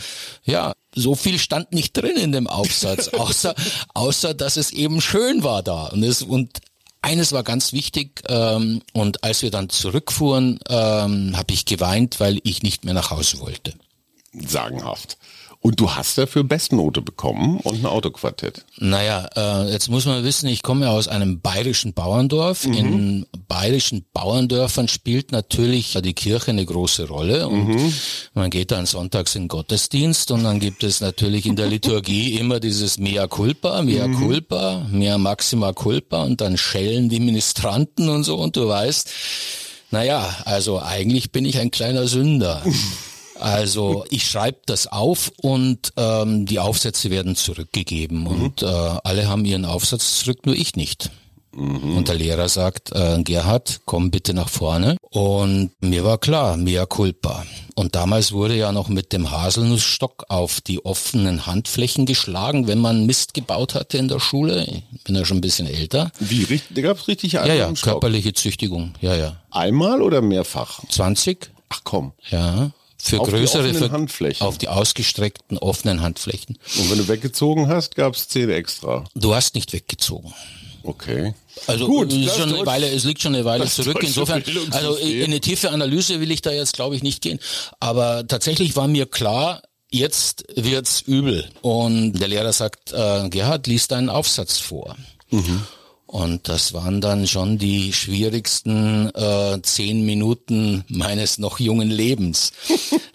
ja, 0.45 0.73
so 0.95 1.13
viel 1.13 1.37
stand 1.37 1.73
nicht 1.73 1.93
drin 1.93 2.17
in 2.17 2.31
dem 2.31 2.47
Aufsatz, 2.47 3.07
außer, 3.13 3.53
außer 3.93 4.33
dass 4.33 4.57
es 4.57 4.71
eben 4.71 4.99
schön 4.99 5.43
war 5.43 5.61
da. 5.61 5.85
Und, 5.89 6.01
es, 6.01 6.23
und 6.23 6.59
eines 7.01 7.31
war 7.31 7.43
ganz 7.43 7.73
wichtig, 7.73 8.23
ähm, 8.27 8.81
und 8.93 9.23
als 9.23 9.41
wir 9.41 9.51
dann 9.51 9.69
zurückfuhren, 9.69 10.59
ähm, 10.69 11.35
habe 11.35 11.53
ich 11.53 11.65
geweint, 11.65 12.19
weil 12.19 12.39
ich 12.43 12.63
nicht 12.63 12.85
mehr 12.85 12.93
nach 12.93 13.11
Hause 13.11 13.39
wollte. 13.39 13.73
Sagenhaft. 14.33 15.17
Und 15.63 15.79
du 15.79 15.91
hast 15.91 16.17
dafür 16.17 16.43
Bestnote 16.43 17.03
bekommen 17.03 17.59
und 17.59 17.81
ein 17.81 17.85
Autoquartett. 17.85 18.65
Naja, 18.77 19.29
äh, 19.35 19.71
jetzt 19.71 19.89
muss 19.89 20.07
man 20.07 20.23
wissen, 20.23 20.47
ich 20.47 20.63
komme 20.63 20.87
ja 20.87 20.91
aus 20.91 21.07
einem 21.07 21.39
bayerischen 21.39 21.93
Bauerndorf. 21.93 22.65
In 22.65 23.27
bayerischen 23.47 24.03
Bauerndörfern 24.11 24.87
spielt 24.87 25.31
natürlich 25.31 25.95
die 26.03 26.13
Kirche 26.13 26.49
eine 26.49 26.65
große 26.65 27.07
Rolle 27.07 27.47
und 27.47 27.93
man 28.33 28.49
geht 28.49 28.71
dann 28.71 28.87
sonntags 28.87 29.35
in 29.35 29.47
Gottesdienst 29.47 30.31
und 30.31 30.45
dann 30.45 30.59
gibt 30.59 30.83
es 30.83 30.99
natürlich 30.99 31.45
in 31.45 31.55
der 31.55 31.67
Liturgie 31.67 32.33
immer 32.39 32.59
dieses 32.59 32.97
Mea 32.97 33.27
culpa, 33.27 33.83
Mea 33.83 34.07
culpa, 34.07 34.87
Mea 34.89 35.19
maxima 35.19 35.73
culpa 35.73 36.23
und 36.23 36.41
dann 36.41 36.57
schellen 36.57 37.07
die 37.09 37.19
Ministranten 37.19 38.09
und 38.09 38.23
so 38.23 38.37
und 38.37 38.55
du 38.55 38.67
weißt, 38.67 39.09
naja, 39.91 40.37
also 40.45 40.81
eigentlich 40.81 41.31
bin 41.31 41.45
ich 41.45 41.59
ein 41.59 41.69
kleiner 41.69 42.07
Sünder. 42.07 42.63
Also 43.41 44.05
ich 44.09 44.27
schreibe 44.29 44.59
das 44.65 44.87
auf 44.87 45.31
und 45.37 45.93
ähm, 45.97 46.45
die 46.45 46.59
Aufsätze 46.59 47.09
werden 47.09 47.35
zurückgegeben 47.35 48.27
und 48.27 48.61
äh, 48.63 48.65
alle 48.65 49.27
haben 49.27 49.45
ihren 49.45 49.65
Aufsatz 49.65 50.19
zurück, 50.19 50.45
nur 50.45 50.55
ich 50.55 50.75
nicht. 50.75 51.09
Und 51.53 52.07
der 52.07 52.15
Lehrer 52.15 52.47
sagt, 52.47 52.93
äh, 52.93 53.21
Gerhard, 53.23 53.81
komm 53.83 54.09
bitte 54.09 54.33
nach 54.33 54.47
vorne. 54.47 54.95
Und 55.09 55.71
mir 55.81 56.05
war 56.05 56.17
klar, 56.17 56.55
mea 56.55 56.85
culpa. 56.85 57.45
Und 57.75 57.95
damals 57.95 58.31
wurde 58.31 58.55
ja 58.55 58.71
noch 58.71 58.87
mit 58.87 59.11
dem 59.11 59.31
Haselnussstock 59.31 60.25
auf 60.29 60.61
die 60.61 60.85
offenen 60.85 61.45
Handflächen 61.45 62.05
geschlagen, 62.05 62.67
wenn 62.67 62.79
man 62.79 63.05
Mist 63.05 63.33
gebaut 63.33 63.75
hatte 63.75 63.97
in 63.97 64.07
der 64.07 64.21
Schule. 64.21 64.65
Ich 64.93 65.03
bin 65.03 65.15
ja 65.15 65.25
schon 65.25 65.37
ein 65.37 65.41
bisschen 65.41 65.67
älter. 65.67 66.11
Wie, 66.19 66.61
da 66.69 66.81
gab's 66.81 67.09
richtig 67.09 67.33
Ja, 67.33 67.45
ja, 67.45 67.71
körperliche 67.73 68.31
Züchtigung. 68.31 68.93
Ja, 69.01 69.15
ja. 69.15 69.35
Einmal 69.49 70.01
oder 70.01 70.21
mehrfach? 70.21 70.79
20? 70.87 71.51
Ach 71.67 71.81
komm. 71.83 72.13
Ja. 72.29 72.71
Für 73.03 73.19
Auf 73.19 73.29
die 73.29 73.35
größere, 73.35 73.73
für, 73.73 73.91
Handflächen. 73.91 74.45
auf 74.45 74.57
die 74.57 74.67
ausgestreckten 74.67 75.57
offenen 75.57 76.01
Handflächen. 76.01 76.57
Und 76.77 76.91
wenn 76.91 76.97
du 76.97 77.07
weggezogen 77.07 77.67
hast, 77.67 77.95
gab's 77.95 78.27
zehn 78.27 78.49
extra. 78.49 79.05
Du 79.15 79.33
hast 79.33 79.55
nicht 79.55 79.73
weggezogen. 79.73 80.33
Okay. 80.83 81.33
Also 81.67 81.85
Gut, 81.87 82.11
es, 82.11 82.35
schon 82.35 82.53
eine 82.53 82.65
Weile, 82.65 82.89
es 82.89 83.03
liegt 83.03 83.21
schon 83.21 83.35
eine 83.35 83.45
Weile 83.45 83.65
zurück. 83.67 83.97
Insofern, 84.01 84.43
also 84.71 84.95
in 84.95 85.25
eine 85.25 85.39
tiefe 85.39 85.71
Analyse 85.71 86.19
will 86.21 86.31
ich 86.31 86.41
da 86.41 86.51
jetzt, 86.51 86.73
glaube 86.73 86.95
ich, 86.95 87.03
nicht 87.03 87.21
gehen. 87.21 87.39
Aber 87.79 88.25
tatsächlich 88.27 88.75
war 88.75 88.87
mir 88.87 89.05
klar, 89.05 89.61
jetzt 89.91 90.45
wird's 90.55 91.01
übel. 91.01 91.47
Und 91.61 92.13
der 92.13 92.27
Lehrer 92.29 92.53
sagt, 92.53 92.91
äh, 92.93 93.29
Gerhard, 93.29 93.67
lies 93.67 93.87
deinen 93.87 94.09
Aufsatz 94.09 94.57
vor. 94.57 94.95
Und 96.11 96.49
das 96.49 96.73
waren 96.73 96.99
dann 96.99 97.25
schon 97.25 97.57
die 97.57 97.93
schwierigsten 97.93 99.09
äh, 99.15 99.61
zehn 99.61 100.05
Minuten 100.05 100.83
meines 100.89 101.37
noch 101.37 101.57
jungen 101.61 101.89
Lebens. 101.89 102.51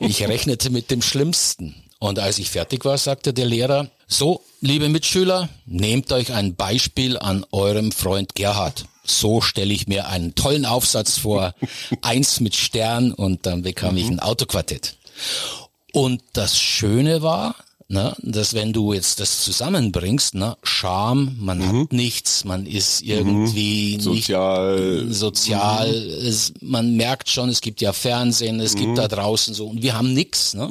Ich 0.00 0.26
rechnete 0.26 0.70
mit 0.70 0.90
dem 0.90 1.02
Schlimmsten. 1.02 1.74
Und 1.98 2.18
als 2.18 2.38
ich 2.38 2.48
fertig 2.48 2.86
war, 2.86 2.96
sagte 2.96 3.34
der 3.34 3.44
Lehrer, 3.44 3.90
so, 4.08 4.42
liebe 4.62 4.88
Mitschüler, 4.88 5.50
nehmt 5.66 6.10
euch 6.10 6.32
ein 6.32 6.54
Beispiel 6.54 7.18
an 7.18 7.44
eurem 7.52 7.92
Freund 7.92 8.34
Gerhard. 8.34 8.86
So 9.04 9.42
stelle 9.42 9.74
ich 9.74 9.86
mir 9.86 10.08
einen 10.08 10.34
tollen 10.34 10.64
Aufsatz 10.64 11.18
vor, 11.18 11.54
eins 12.00 12.40
mit 12.40 12.56
Stern 12.56 13.12
und 13.12 13.44
dann 13.44 13.60
bekam 13.60 13.98
ich 13.98 14.06
ein 14.06 14.20
Autoquartett. 14.20 14.96
Und 15.92 16.22
das 16.32 16.58
Schöne 16.58 17.20
war, 17.20 17.56
ne, 17.88 18.14
dass 18.22 18.54
wenn 18.54 18.72
du 18.72 18.92
jetzt 18.92 19.20
das 19.20 19.42
zusammenbringst, 19.42 20.34
ne, 20.34 20.56
Scham, 20.62 21.36
man 21.38 21.66
hat 21.66 21.92
nichts, 21.92 22.44
man 22.44 22.66
ist 22.66 23.02
irgendwie 23.02 23.98
Sozial. 24.00 25.04
nicht 25.04 25.14
sozial, 25.14 25.88
es, 25.94 26.52
man 26.60 26.96
merkt 26.96 27.28
schon, 27.28 27.48
es 27.48 27.60
gibt 27.60 27.80
ja 27.80 27.92
Fernsehen, 27.92 28.60
es 28.60 28.74
gibt 28.74 28.98
da 28.98 29.08
draußen 29.08 29.54
so 29.54 29.66
und 29.66 29.82
wir 29.82 29.96
haben 29.96 30.12
nichts. 30.12 30.54
Ne? 30.54 30.68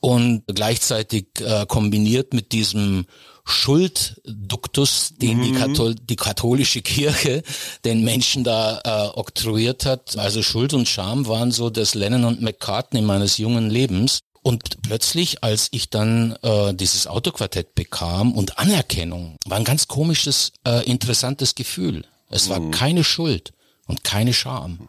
Und 0.00 0.42
gleichzeitig 0.48 1.26
äh, 1.40 1.64
kombiniert 1.66 2.34
mit 2.34 2.50
diesem 2.50 3.06
Schuldduktus, 3.44 5.14
den 5.16 5.42
die, 5.42 5.52
Kathol 5.52 5.94
die 5.94 6.16
katholische 6.16 6.80
Kirche 6.82 7.42
den 7.84 8.04
Menschen 8.04 8.44
da 8.44 8.80
äh, 8.84 9.18
oktroyiert 9.18 9.84
hat. 9.84 10.16
Also 10.16 10.42
Schuld 10.42 10.74
und 10.74 10.88
Scham 10.88 11.26
waren 11.26 11.50
so 11.50 11.70
das 11.70 11.94
Lennon 11.94 12.24
und 12.24 12.40
McCartney 12.40 13.02
meines 13.02 13.38
jungen 13.38 13.68
Lebens. 13.68 14.20
Und 14.42 14.82
plötzlich, 14.82 15.44
als 15.44 15.68
ich 15.70 15.88
dann 15.88 16.36
äh, 16.42 16.74
dieses 16.74 17.06
Autoquartett 17.06 17.74
bekam 17.74 18.32
und 18.32 18.58
Anerkennung, 18.58 19.36
war 19.46 19.56
ein 19.56 19.64
ganz 19.64 19.86
komisches, 19.86 20.52
äh, 20.66 20.84
interessantes 20.84 21.54
Gefühl. 21.54 22.04
Es 22.28 22.48
war 22.48 22.70
keine 22.70 23.04
Schuld 23.04 23.52
und 23.86 24.04
keine 24.04 24.32
Scham. 24.32 24.88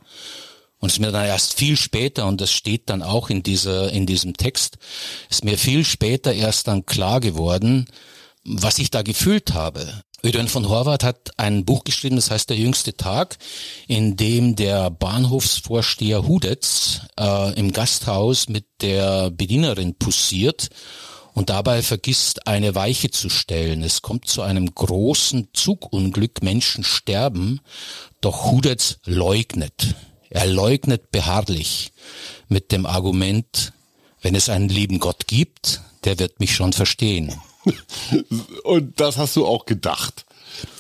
Und 0.80 0.90
es 0.90 0.96
ist 0.96 1.00
mir 1.00 1.12
dann 1.12 1.26
erst 1.26 1.54
viel 1.54 1.78
später, 1.78 2.26
und 2.26 2.42
das 2.42 2.52
steht 2.52 2.90
dann 2.90 3.04
auch 3.04 3.30
in 3.30 3.44
dieser, 3.44 3.92
in 3.92 4.06
diesem 4.06 4.36
Text, 4.36 4.78
ist 5.30 5.46
mir 5.46 5.58
viel 5.58 5.86
später 5.86 6.34
erst 6.34 6.68
dann 6.68 6.86
klar 6.86 7.20
geworden, 7.20 7.88
was 8.44 8.80
ich 8.80 8.92
da 8.92 9.02
gefühlt 9.02 9.54
habe. 9.54 10.04
Ödön 10.26 10.48
von 10.48 10.70
Horvath 10.70 11.04
hat 11.04 11.32
ein 11.36 11.66
Buch 11.66 11.84
geschrieben, 11.84 12.16
das 12.16 12.32
heißt 12.32 12.50
Der 12.50 12.56
jüngste 12.56 12.96
Tag, 12.96 13.38
in 13.88 14.16
dem 14.16 14.56
der 14.56 14.90
Bahnhofsvorsteher 14.90 16.26
Hudetz 16.26 17.02
äh, 17.20 17.54
im 17.60 17.74
Gasthaus 17.74 18.48
mit 18.48 18.66
der 18.80 19.32
Bedienerin 19.32 19.96
pussiert 19.96 20.70
und 21.34 21.50
dabei 21.50 21.82
vergisst, 21.82 22.48
eine 22.48 22.74
Weiche 22.74 23.12
zu 23.12 23.28
stellen. 23.28 23.84
Es 23.84 24.02
kommt 24.02 24.30
zu 24.30 24.44
einem 24.44 24.74
großen 24.74 25.50
Zugunglück, 25.52 26.42
Menschen 26.42 26.86
sterben, 26.86 27.60
doch 28.22 28.50
Hudetz 28.50 29.00
leugnet. 29.04 29.96
Er 30.30 30.46
leugnet 30.46 31.12
beharrlich 31.12 31.92
mit 32.48 32.72
dem 32.72 32.86
Argument, 32.86 33.74
wenn 34.22 34.36
es 34.36 34.48
einen 34.48 34.70
lieben 34.70 35.00
Gott 35.00 35.28
gibt, 35.28 35.82
der 36.06 36.18
wird 36.18 36.40
mich 36.40 36.56
schon 36.56 36.72
verstehen. 36.72 37.34
Und 38.64 39.00
das 39.00 39.18
hast 39.18 39.36
du 39.36 39.46
auch 39.46 39.66
gedacht. 39.66 40.26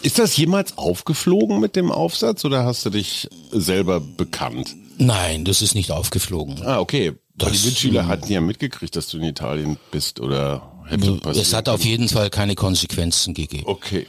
Ist 0.02 0.20
das 0.20 0.38
jemals 0.38 0.78
aufgeflogen 0.78 1.60
mit 1.60 1.75
dem 1.75 1.92
Aufsatz 1.92 2.46
oder 2.46 2.63
hast 2.63 2.86
du 2.86 2.90
dich 2.90 3.28
selber 3.52 4.00
bekannt? 4.00 4.75
Nein, 4.98 5.46
das 5.46 5.62
ist 5.62 5.75
nicht 5.75 5.92
aufgeflogen. 5.92 6.62
Ah, 6.63 6.80
okay. 6.80 7.13
Das, 7.36 7.52
die 7.52 7.68
Mitschüler 7.68 8.08
hatten 8.08 8.32
ja 8.32 8.42
mitgekriegt, 8.42 8.96
dass 8.96 9.08
du 9.08 9.18
in 9.18 9.24
Italien 9.24 9.78
bist 9.92 10.20
oder 10.20 10.83
hätte. 10.86 11.20
Es 11.32 11.54
hat 11.54 11.70
auf 11.70 11.84
jeden 11.84 12.10
Fall 12.10 12.30
keine 12.30 12.56
Konsequenzen 12.56 13.34
gegeben. 13.34 13.63
Okay. 13.68 14.08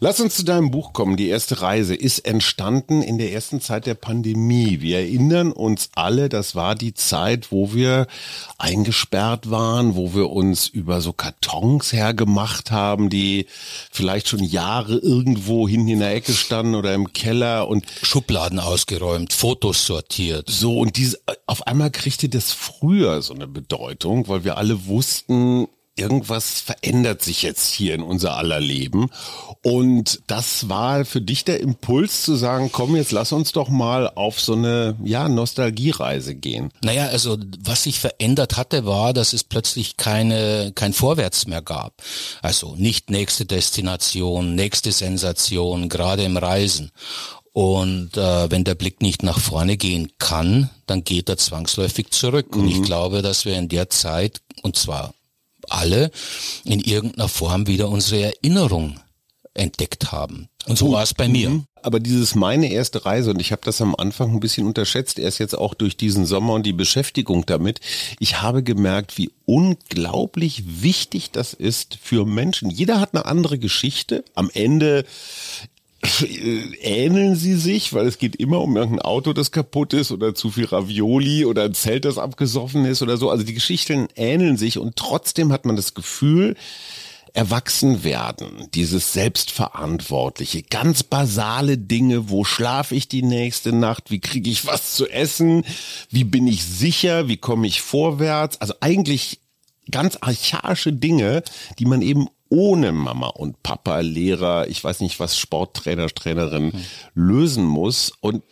Lass 0.00 0.20
uns 0.20 0.36
zu 0.36 0.44
deinem 0.44 0.70
Buch 0.70 0.92
kommen. 0.92 1.16
Die 1.16 1.28
erste 1.28 1.62
Reise 1.62 1.94
ist 1.94 2.20
entstanden 2.20 3.02
in 3.02 3.18
der 3.18 3.32
ersten 3.32 3.60
Zeit 3.60 3.86
der 3.86 3.94
Pandemie. 3.94 4.80
Wir 4.80 4.98
erinnern 4.98 5.52
uns 5.52 5.90
alle, 5.94 6.28
das 6.28 6.54
war 6.54 6.74
die 6.74 6.94
Zeit, 6.94 7.50
wo 7.50 7.74
wir 7.74 8.06
eingesperrt 8.58 9.50
waren, 9.50 9.94
wo 9.94 10.14
wir 10.14 10.30
uns 10.30 10.68
über 10.68 11.00
so 11.00 11.12
Kartons 11.12 11.92
hergemacht 11.92 12.70
haben, 12.70 13.10
die 13.10 13.46
vielleicht 13.90 14.28
schon 14.28 14.42
Jahre 14.42 14.96
irgendwo 14.96 15.68
hinten 15.68 15.88
in 15.88 16.00
der 16.00 16.14
Ecke 16.14 16.32
standen 16.32 16.74
oder 16.74 16.94
im 16.94 17.12
Keller 17.12 17.68
und 17.68 17.84
Schubladen 18.02 18.60
ausgeräumt, 18.60 19.32
Fotos 19.32 19.86
sortiert. 19.86 20.48
so, 20.50 20.78
und 20.78 20.96
diese, 20.96 21.18
auf 21.46 21.66
einmal 21.66 21.90
kriegte 21.90 22.28
das 22.28 22.52
früher 22.52 23.22
so 23.22 23.34
eine 23.34 23.46
Bedeutung, 23.46 24.28
weil 24.28 24.44
wir 24.44 24.56
alle 24.56 24.86
wussten, 24.86 25.68
irgendwas 25.96 26.60
verändert 26.60 27.22
sich 27.22 27.42
jetzt 27.42 27.72
hier 27.72 27.94
in 27.94 28.02
unser 28.02 28.36
aller 28.36 28.60
Leben. 28.60 29.10
Und 29.62 30.20
das 30.26 30.68
war 30.68 31.04
für 31.04 31.20
dich 31.20 31.44
der 31.44 31.60
Impuls 31.60 32.22
zu 32.22 32.34
sagen, 32.34 32.70
komm, 32.72 32.96
jetzt 32.96 33.12
lass 33.12 33.32
uns 33.32 33.52
doch 33.52 33.68
mal 33.68 34.08
auf 34.08 34.40
so 34.40 34.54
eine, 34.54 34.96
ja, 35.04 35.28
Nostalgiereise 35.28 36.34
gehen. 36.34 36.70
Naja, 36.82 37.06
also 37.06 37.38
was 37.60 37.84
sich 37.84 38.00
verändert 38.00 38.56
hatte, 38.56 38.84
war, 38.86 39.12
dass 39.12 39.32
es 39.32 39.44
plötzlich 39.44 39.96
keine, 39.96 40.72
kein 40.74 40.92
Vorwärts 40.92 41.46
mehr 41.46 41.62
gab. 41.62 42.02
Also 42.42 42.74
nicht 42.76 43.10
nächste 43.10 43.46
Destination, 43.46 44.54
nächste 44.54 44.92
Sensation, 44.92 45.88
gerade 45.88 46.24
im 46.24 46.36
Reisen. 46.36 46.90
Und 47.52 48.16
äh, 48.16 48.50
wenn 48.50 48.64
der 48.64 48.74
Blick 48.74 49.00
nicht 49.00 49.22
nach 49.22 49.38
vorne 49.38 49.76
gehen 49.76 50.10
kann, 50.18 50.70
dann 50.86 51.04
geht 51.04 51.28
er 51.28 51.36
zwangsläufig 51.36 52.10
zurück. 52.10 52.56
Und 52.56 52.66
ich 52.66 52.82
glaube, 52.82 53.22
dass 53.22 53.44
wir 53.44 53.56
in 53.56 53.68
der 53.68 53.88
Zeit, 53.90 54.40
und 54.62 54.74
zwar 54.74 55.14
alle, 55.74 56.10
in 56.64 56.80
irgendeiner 56.80 57.28
Form 57.28 57.66
wieder 57.66 57.88
unsere 57.88 58.22
Erinnerung 58.22 59.00
entdeckt 59.54 60.12
haben. 60.12 60.48
Und 60.66 60.78
so 60.78 60.92
war 60.92 61.02
es 61.02 61.14
bei 61.14 61.28
mir. 61.28 61.64
Aber 61.82 62.00
dieses 62.00 62.34
meine 62.34 62.72
erste 62.72 63.04
Reise, 63.04 63.30
und 63.30 63.40
ich 63.40 63.52
habe 63.52 63.60
das 63.62 63.82
am 63.82 63.94
Anfang 63.94 64.32
ein 64.32 64.40
bisschen 64.40 64.66
unterschätzt, 64.66 65.18
erst 65.18 65.38
jetzt 65.38 65.56
auch 65.56 65.74
durch 65.74 65.98
diesen 65.98 66.24
Sommer 66.24 66.54
und 66.54 66.64
die 66.64 66.72
Beschäftigung 66.72 67.44
damit, 67.44 67.80
ich 68.18 68.40
habe 68.40 68.62
gemerkt, 68.62 69.18
wie 69.18 69.30
unglaublich 69.44 70.82
wichtig 70.82 71.30
das 71.30 71.52
ist 71.52 71.98
für 72.02 72.24
Menschen. 72.24 72.70
Jeder 72.70 73.00
hat 73.00 73.14
eine 73.14 73.26
andere 73.26 73.58
Geschichte. 73.58 74.24
Am 74.34 74.50
Ende 74.54 75.04
ähneln 76.80 77.36
sie 77.36 77.54
sich, 77.54 77.92
weil 77.92 78.06
es 78.06 78.18
geht 78.18 78.36
immer 78.36 78.60
um 78.60 78.76
irgendein 78.76 79.02
Auto, 79.02 79.32
das 79.32 79.52
kaputt 79.52 79.92
ist 79.92 80.12
oder 80.12 80.34
zu 80.34 80.50
viel 80.50 80.66
Ravioli 80.66 81.44
oder 81.44 81.64
ein 81.64 81.74
Zelt, 81.74 82.04
das 82.04 82.18
abgesoffen 82.18 82.84
ist 82.84 83.02
oder 83.02 83.16
so. 83.16 83.30
Also 83.30 83.44
die 83.44 83.54
Geschichten 83.54 84.08
ähneln 84.16 84.56
sich 84.56 84.78
und 84.78 84.96
trotzdem 84.96 85.52
hat 85.52 85.64
man 85.64 85.76
das 85.76 85.94
Gefühl, 85.94 86.56
erwachsen 87.34 88.04
werden, 88.04 88.68
dieses 88.74 89.12
Selbstverantwortliche, 89.12 90.62
ganz 90.62 91.02
basale 91.02 91.76
Dinge, 91.76 92.30
wo 92.30 92.44
schlafe 92.44 92.94
ich 92.94 93.08
die 93.08 93.22
nächste 93.22 93.72
Nacht, 93.72 94.12
wie 94.12 94.20
kriege 94.20 94.48
ich 94.48 94.66
was 94.66 94.94
zu 94.94 95.08
essen, 95.08 95.64
wie 96.10 96.22
bin 96.22 96.46
ich 96.46 96.64
sicher, 96.64 97.26
wie 97.26 97.36
komme 97.36 97.66
ich 97.66 97.80
vorwärts, 97.80 98.60
also 98.60 98.74
eigentlich 98.80 99.40
ganz 99.90 100.16
archaische 100.20 100.92
Dinge, 100.92 101.42
die 101.80 101.86
man 101.86 102.02
eben 102.02 102.28
ohne 102.54 102.92
Mama 102.92 103.26
und 103.26 103.64
Papa, 103.64 103.98
Lehrer, 103.98 104.68
ich 104.68 104.82
weiß 104.82 105.00
nicht 105.00 105.18
was, 105.18 105.36
Sporttrainer, 105.36 106.06
Trainerin 106.06 106.72
lösen 107.12 107.64
muss. 107.64 108.12
Und 108.20 108.44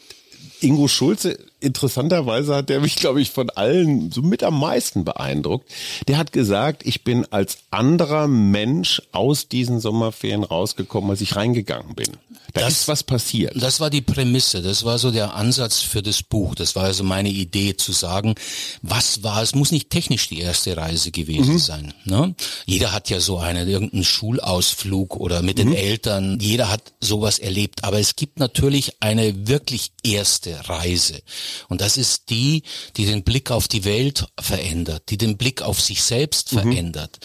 Ingo 0.61 0.89
Schulze, 0.89 1.39
interessanterweise 1.63 2.55
hat 2.55 2.69
der 2.69 2.81
mich, 2.81 2.97
glaube 2.97 3.21
ich, 3.21 3.31
von 3.31 3.51
allen 3.51 4.11
so 4.11 4.23
mit 4.23 4.43
am 4.43 4.59
meisten 4.59 5.05
beeindruckt. 5.05 5.71
Der 6.09 6.19
hat 6.19 6.33
gesagt, 6.33 6.85
ich 6.87 7.05
bin 7.05 7.27
als 7.31 7.59
anderer 7.71 8.27
Mensch 8.29 9.01
aus 9.13 9.49
diesen 9.49 9.81
Sommerferien 9.81 10.45
rausgekommen, 10.45 11.11
als 11.11 11.21
ich 11.21 11.37
reingegangen 11.37 11.95
bin. 11.95 12.09
Da 12.55 12.61
Das- 12.63 12.73
ist 12.83 12.89
was 12.89 13.03
passiert. 13.03 13.55
Das 13.63 13.81
war 13.81 13.89
die 13.89 14.03
Prämisse, 14.03 14.61
das 14.61 14.85
war 14.85 14.99
so 14.99 15.11
der 15.11 15.35
Ansatz 15.35 15.81
für 15.81 16.03
das 16.03 16.23
Buch. 16.23 16.55
Das 16.55 16.77
war 16.77 16.85
also 16.85 17.03
meine 17.03 17.31
Idee 17.31 17.77
zu 17.77 17.93
sagen, 17.93 18.35
was 18.83 19.23
war, 19.23 19.43
es 19.43 19.55
muss 19.55 19.73
nicht 19.73 19.89
technisch 19.89 20.29
die 20.29 20.41
erste 20.41 20.77
Reise 20.77 21.13
gewesen 21.13 21.59
sein. 21.59 21.95
Ne? 22.05 22.35
Jeder 22.67 22.93
hat 22.93 23.09
ja 23.09 23.21
so 23.21 23.39
einen, 23.39 23.69
irgendeinen 23.69 24.05
Schulausflug 24.05 25.17
oder 25.17 25.41
mit 25.41 25.59
den 25.59 25.73
Eltern, 25.73 26.39
jeder 26.41 26.71
hat 26.71 26.93
sowas 27.01 27.39
erlebt. 27.39 27.85
Aber 27.85 27.99
es 27.99 28.17
gibt 28.17 28.39
natürlich 28.39 28.97
eine 29.01 29.49
wirklich 29.49 29.93
erste 30.03 30.69
Reise. 30.69 31.23
Und 31.69 31.81
das 31.81 31.97
ist 31.97 32.31
die, 32.31 32.63
die 32.97 33.07
den 33.07 33.23
Blick 33.23 33.51
auf 33.51 33.69
die 33.69 33.85
Welt 33.85 34.27
verändert, 34.41 35.05
die 35.11 35.19
den 35.19 35.37
Blick 35.37 35.63
auf 35.63 35.81
sich 35.81 36.03
selbst 36.03 36.51
verändert. 36.51 37.19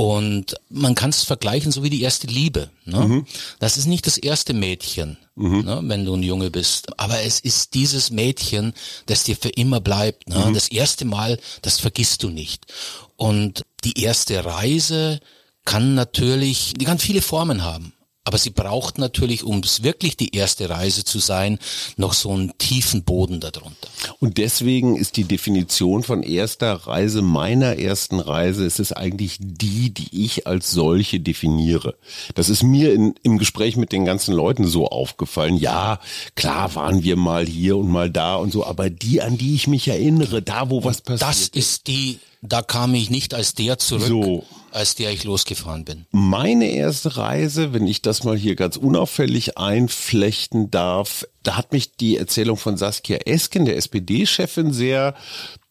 Und 0.00 0.54
man 0.68 0.94
kann 0.94 1.10
es 1.10 1.24
vergleichen, 1.24 1.72
so 1.72 1.82
wie 1.82 1.90
die 1.90 2.02
erste 2.02 2.28
Liebe. 2.28 2.70
Ne? 2.84 3.24
Das 3.58 3.76
ist 3.76 3.86
nicht 3.86 4.06
das 4.06 4.16
erste 4.16 4.54
Mädchen, 4.54 5.18
ne, 5.34 5.80
wenn 5.82 6.04
du 6.04 6.14
ein 6.14 6.22
Junge 6.22 6.52
bist. 6.52 7.00
Aber 7.00 7.22
es 7.22 7.40
ist 7.40 7.74
dieses 7.74 8.10
Mädchen, 8.10 8.74
das 9.06 9.24
dir 9.24 9.36
für 9.36 9.48
immer 9.48 9.80
bleibt. 9.80 10.28
Ne? 10.28 10.52
Das 10.54 10.68
erste 10.68 11.04
Mal, 11.04 11.40
das 11.62 11.80
vergisst 11.80 12.22
du 12.22 12.28
nicht. 12.28 12.66
Und 13.16 13.64
die 13.82 14.00
erste 14.00 14.44
Reise 14.44 15.18
kann 15.64 15.96
natürlich, 15.96 16.74
die 16.76 16.84
kann 16.84 17.00
viele 17.00 17.20
Formen 17.20 17.64
haben. 17.64 17.92
Aber 18.28 18.36
sie 18.36 18.50
braucht 18.50 18.98
natürlich, 18.98 19.42
um 19.42 19.60
es 19.60 19.82
wirklich 19.82 20.14
die 20.14 20.36
erste 20.36 20.68
Reise 20.68 21.02
zu 21.02 21.18
sein, 21.18 21.58
noch 21.96 22.12
so 22.12 22.30
einen 22.30 22.52
tiefen 22.58 23.02
Boden 23.02 23.40
darunter. 23.40 23.88
Und 24.20 24.36
deswegen 24.36 24.96
ist 24.96 25.16
die 25.16 25.24
Definition 25.24 26.02
von 26.02 26.22
erster 26.22 26.74
Reise, 26.74 27.22
meiner 27.22 27.78
ersten 27.78 28.20
Reise, 28.20 28.66
ist 28.66 28.80
es 28.80 28.92
eigentlich 28.92 29.38
die, 29.40 29.94
die 29.94 30.26
ich 30.26 30.46
als 30.46 30.70
solche 30.70 31.20
definiere. 31.20 31.94
Das 32.34 32.50
ist 32.50 32.62
mir 32.62 32.92
in, 32.92 33.14
im 33.22 33.38
Gespräch 33.38 33.78
mit 33.78 33.92
den 33.92 34.04
ganzen 34.04 34.34
Leuten 34.34 34.66
so 34.66 34.88
aufgefallen. 34.88 35.56
Ja, 35.56 35.98
klar 36.34 36.74
waren 36.74 37.02
wir 37.02 37.16
mal 37.16 37.46
hier 37.46 37.78
und 37.78 37.88
mal 37.88 38.10
da 38.10 38.34
und 38.34 38.52
so, 38.52 38.66
aber 38.66 38.90
die, 38.90 39.22
an 39.22 39.38
die 39.38 39.54
ich 39.54 39.68
mich 39.68 39.88
erinnere, 39.88 40.42
da 40.42 40.68
wo 40.68 40.84
was 40.84 41.00
passiert. 41.00 41.22
Das 41.30 41.48
ist 41.48 41.86
die, 41.86 42.18
da 42.42 42.60
kam 42.60 42.92
ich 42.92 43.08
nicht 43.08 43.32
als 43.32 43.54
der 43.54 43.78
zurück, 43.78 44.06
so. 44.06 44.44
Als 44.72 44.94
der 44.94 45.12
ich 45.12 45.24
losgefahren 45.24 45.84
bin. 45.84 46.06
Meine 46.10 46.70
erste 46.70 47.16
Reise, 47.16 47.72
wenn 47.72 47.86
ich 47.86 48.02
das 48.02 48.24
mal 48.24 48.36
hier 48.36 48.56
ganz 48.56 48.76
unauffällig 48.76 49.58
einflechten 49.58 50.70
darf, 50.70 51.26
da 51.42 51.56
hat 51.56 51.72
mich 51.72 51.96
die 51.96 52.16
Erzählung 52.16 52.56
von 52.56 52.76
Saskia 52.76 53.18
Esken, 53.24 53.64
der 53.64 53.76
SPD-Chefin, 53.76 54.72
sehr 54.72 55.14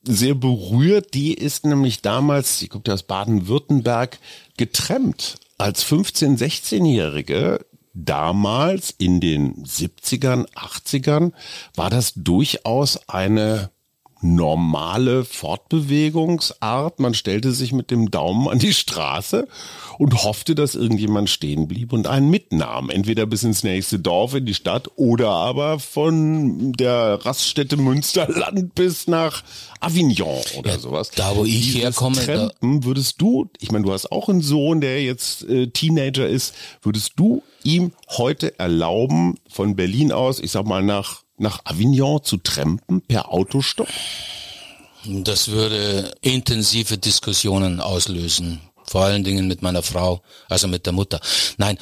sehr 0.07 0.35
berührt. 0.35 1.13
Die 1.13 1.33
ist 1.33 1.65
nämlich 1.65 2.01
damals, 2.01 2.59
sie 2.59 2.67
kommt 2.67 2.87
ja 2.87 2.93
aus 2.93 3.03
Baden-Württemberg, 3.03 4.19
getrennt. 4.55 5.37
Als 5.57 5.85
15-, 5.85 6.37
16-Jährige 6.37 7.65
damals 7.93 8.93
in 8.97 9.19
den 9.19 9.65
70ern, 9.65 10.47
80ern 10.53 11.31
war 11.75 11.89
das 11.89 12.13
durchaus 12.15 13.09
eine 13.09 13.71
normale 14.21 15.25
Fortbewegungsart. 15.25 16.99
Man 16.99 17.13
stellte 17.13 17.51
sich 17.51 17.73
mit 17.73 17.91
dem 17.91 18.11
Daumen 18.11 18.47
an 18.47 18.59
die 18.59 18.73
Straße 18.73 19.47
und 19.97 20.23
hoffte, 20.23 20.55
dass 20.55 20.75
irgendjemand 20.75 21.29
stehen 21.29 21.67
blieb 21.67 21.93
und 21.93 22.07
einen 22.07 22.29
mitnahm. 22.29 22.89
Entweder 22.89 23.25
bis 23.25 23.43
ins 23.43 23.63
nächste 23.63 23.99
Dorf 23.99 24.33
in 24.33 24.45
die 24.45 24.53
Stadt 24.53 24.89
oder 24.95 25.29
aber 25.29 25.79
von 25.79 26.73
der 26.73 27.25
Raststätte 27.25 27.77
Münsterland 27.77 28.75
bis 28.75 29.07
nach 29.07 29.43
Avignon 29.79 30.41
oder 30.57 30.71
ja, 30.71 30.79
sowas. 30.79 31.11
Da, 31.11 31.35
wo 31.35 31.45
ich 31.45 31.65
Dieses 31.65 31.81
herkomme. 31.81 32.23
Trampen 32.23 32.83
würdest 32.83 33.21
du, 33.21 33.49
ich 33.59 33.71
meine, 33.71 33.85
du 33.85 33.93
hast 33.93 34.11
auch 34.11 34.29
einen 34.29 34.41
Sohn, 34.41 34.81
der 34.81 35.03
jetzt 35.03 35.43
äh, 35.43 35.67
Teenager 35.67 36.27
ist, 36.27 36.53
würdest 36.81 37.13
du 37.15 37.43
ihm 37.63 37.91
heute 38.09 38.57
erlauben, 38.59 39.35
von 39.49 39.75
Berlin 39.75 40.11
aus, 40.11 40.39
ich 40.39 40.51
sag 40.51 40.65
mal, 40.65 40.83
nach 40.83 41.23
nach 41.37 41.61
Avignon 41.65 42.23
zu 42.23 42.37
trampen 42.37 43.01
per 43.01 43.31
Autostopp? 43.31 43.87
Das 45.05 45.49
würde 45.49 46.13
intensive 46.21 46.97
Diskussionen 46.97 47.79
auslösen. 47.79 48.61
Vor 48.83 49.01
allen 49.03 49.23
Dingen 49.23 49.47
mit 49.47 49.61
meiner 49.61 49.83
Frau, 49.83 50.21
also 50.49 50.67
mit 50.67 50.85
der 50.85 50.93
Mutter. 50.93 51.19
Nein, 51.57 51.77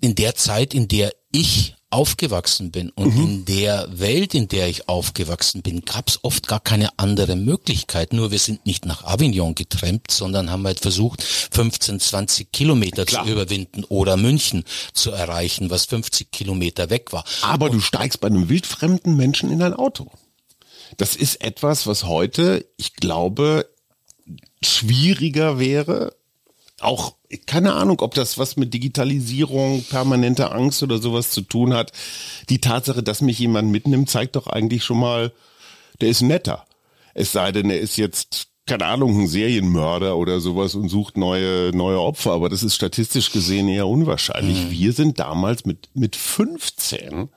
in 0.00 0.14
der 0.14 0.34
Zeit, 0.34 0.72
in 0.74 0.88
der 0.88 1.12
ich 1.32 1.74
aufgewachsen 1.94 2.72
bin 2.72 2.90
und 2.90 3.14
mhm. 3.14 3.22
in 3.22 3.44
der 3.44 3.86
Welt, 3.88 4.34
in 4.34 4.48
der 4.48 4.68
ich 4.68 4.88
aufgewachsen 4.88 5.62
bin, 5.62 5.82
gab 5.84 6.08
es 6.08 6.18
oft 6.22 6.48
gar 6.48 6.58
keine 6.58 6.90
andere 6.98 7.36
Möglichkeit. 7.36 8.12
Nur 8.12 8.32
wir 8.32 8.40
sind 8.40 8.66
nicht 8.66 8.84
nach 8.84 9.04
Avignon 9.04 9.54
getrennt, 9.54 10.10
sondern 10.10 10.50
haben 10.50 10.66
halt 10.66 10.80
versucht, 10.80 11.22
15, 11.22 12.00
20 12.00 12.50
Kilometer 12.50 13.04
Klar. 13.04 13.24
zu 13.24 13.30
überwinden 13.30 13.84
oder 13.84 14.16
München 14.16 14.64
zu 14.92 15.12
erreichen, 15.12 15.70
was 15.70 15.84
50 15.84 16.32
Kilometer 16.32 16.90
weg 16.90 17.12
war. 17.12 17.24
Aber 17.42 17.66
und 17.66 17.74
du 17.74 17.80
steigst 17.80 18.20
bei 18.20 18.26
einem 18.26 18.48
wildfremden 18.48 19.16
Menschen 19.16 19.52
in 19.52 19.62
ein 19.62 19.74
Auto. 19.74 20.10
Das 20.96 21.14
ist 21.14 21.42
etwas, 21.42 21.86
was 21.86 22.04
heute, 22.04 22.66
ich 22.76 22.94
glaube, 22.94 23.68
schwieriger 24.62 25.60
wäre, 25.60 26.16
auch 26.80 27.14
keine 27.38 27.74
Ahnung, 27.74 28.00
ob 28.00 28.14
das 28.14 28.38
was 28.38 28.56
mit 28.56 28.74
Digitalisierung, 28.74 29.84
permanenter 29.84 30.52
Angst 30.52 30.82
oder 30.82 30.98
sowas 30.98 31.30
zu 31.30 31.42
tun 31.42 31.74
hat. 31.74 31.92
Die 32.48 32.60
Tatsache, 32.60 33.02
dass 33.02 33.20
mich 33.20 33.38
jemand 33.38 33.70
mitnimmt, 33.70 34.10
zeigt 34.10 34.36
doch 34.36 34.46
eigentlich 34.46 34.84
schon 34.84 35.00
mal, 35.00 35.32
der 36.00 36.08
ist 36.08 36.22
netter. 36.22 36.66
Es 37.14 37.32
sei 37.32 37.52
denn, 37.52 37.70
er 37.70 37.80
ist 37.80 37.96
jetzt 37.96 38.48
keine 38.66 38.86
Ahnung, 38.86 39.20
ein 39.20 39.26
Serienmörder 39.26 40.16
oder 40.16 40.40
sowas 40.40 40.74
und 40.74 40.88
sucht 40.88 41.18
neue, 41.18 41.70
neue 41.74 42.00
Opfer, 42.00 42.32
aber 42.32 42.48
das 42.48 42.62
ist 42.62 42.74
statistisch 42.74 43.30
gesehen 43.30 43.68
eher 43.68 43.86
unwahrscheinlich. 43.86 44.64
Mhm. 44.64 44.70
Wir 44.70 44.92
sind 44.94 45.18
damals 45.18 45.66
mit, 45.66 45.90
mit 45.92 46.16
15 46.16 47.28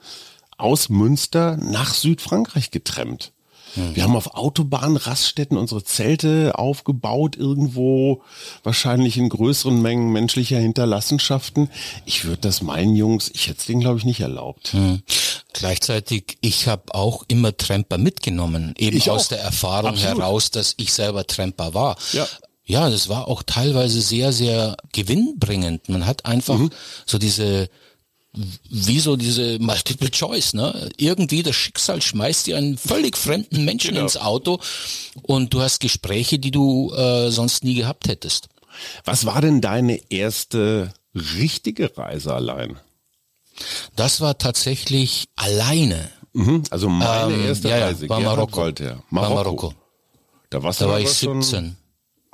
aus 0.56 0.88
Münster 0.88 1.58
nach 1.58 1.92
Südfrankreich 1.92 2.70
getrennt. 2.70 3.32
Mhm. 3.76 3.96
Wir 3.96 4.02
haben 4.04 4.16
auf 4.16 4.34
Autobahnraststätten 4.34 5.56
unsere 5.56 5.84
Zelte 5.84 6.58
aufgebaut, 6.58 7.36
irgendwo 7.36 8.22
wahrscheinlich 8.62 9.16
in 9.16 9.28
größeren 9.28 9.80
Mengen 9.80 10.12
menschlicher 10.12 10.58
Hinterlassenschaften. 10.58 11.70
Ich 12.04 12.24
würde 12.24 12.42
das 12.42 12.62
meinen 12.62 12.96
Jungs, 12.96 13.30
ich 13.32 13.48
hätte 13.48 13.58
es 13.60 13.66
denen, 13.66 13.80
glaube 13.80 13.98
ich, 13.98 14.04
nicht 14.04 14.20
erlaubt. 14.20 14.74
Mhm. 14.74 15.02
Gleichzeitig, 15.52 16.38
ich 16.40 16.68
habe 16.68 16.94
auch 16.94 17.24
immer 17.28 17.56
Tramper 17.56 17.98
mitgenommen, 17.98 18.74
eben 18.78 18.96
ich 18.96 19.10
aus 19.10 19.26
auch. 19.26 19.28
der 19.28 19.40
Erfahrung 19.40 19.90
Absolut. 19.90 20.18
heraus, 20.18 20.50
dass 20.50 20.74
ich 20.76 20.92
selber 20.92 21.26
Tramper 21.26 21.74
war. 21.74 21.96
Ja. 22.12 22.26
Ja, 22.64 22.90
das 22.90 23.08
war 23.08 23.28
auch 23.28 23.42
teilweise 23.42 24.02
sehr, 24.02 24.30
sehr 24.30 24.76
gewinnbringend. 24.92 25.88
Man 25.88 26.04
hat 26.04 26.26
einfach 26.26 26.58
mhm. 26.58 26.70
so 27.06 27.16
diese 27.16 27.70
wie 28.68 29.00
so 29.00 29.16
diese 29.16 29.58
Multiple 29.58 30.10
Choice, 30.10 30.54
ne? 30.54 30.90
Irgendwie 30.96 31.42
das 31.42 31.56
Schicksal 31.56 32.02
schmeißt 32.02 32.46
dir 32.46 32.56
einen 32.56 32.76
völlig 32.76 33.16
fremden 33.16 33.64
Menschen 33.64 33.92
genau. 33.92 34.02
ins 34.02 34.16
Auto 34.16 34.60
und 35.22 35.54
du 35.54 35.60
hast 35.60 35.80
Gespräche, 35.80 36.38
die 36.38 36.50
du 36.50 36.92
äh, 36.94 37.30
sonst 37.30 37.64
nie 37.64 37.74
gehabt 37.74 38.08
hättest. 38.08 38.48
Was 39.04 39.26
war 39.26 39.40
denn 39.40 39.60
deine 39.60 40.00
erste 40.10 40.92
richtige 41.14 41.96
Reise 41.96 42.34
allein? 42.34 42.78
Das 43.96 44.20
war 44.20 44.38
tatsächlich 44.38 45.28
alleine. 45.34 46.10
Mhm, 46.32 46.62
also 46.70 46.88
meine 46.88 47.34
ähm, 47.34 47.46
erste 47.46 47.68
ja, 47.70 47.78
Reise. 47.78 48.08
War 48.08 48.20
Marokko. 48.20 48.60
Marokko. 48.60 48.84
War 49.10 49.30
Marokko. 49.30 49.74
Da, 50.50 50.62
warst 50.62 50.80
da 50.80 50.88
war 50.88 51.00
ich 51.00 51.10
17. 51.10 51.76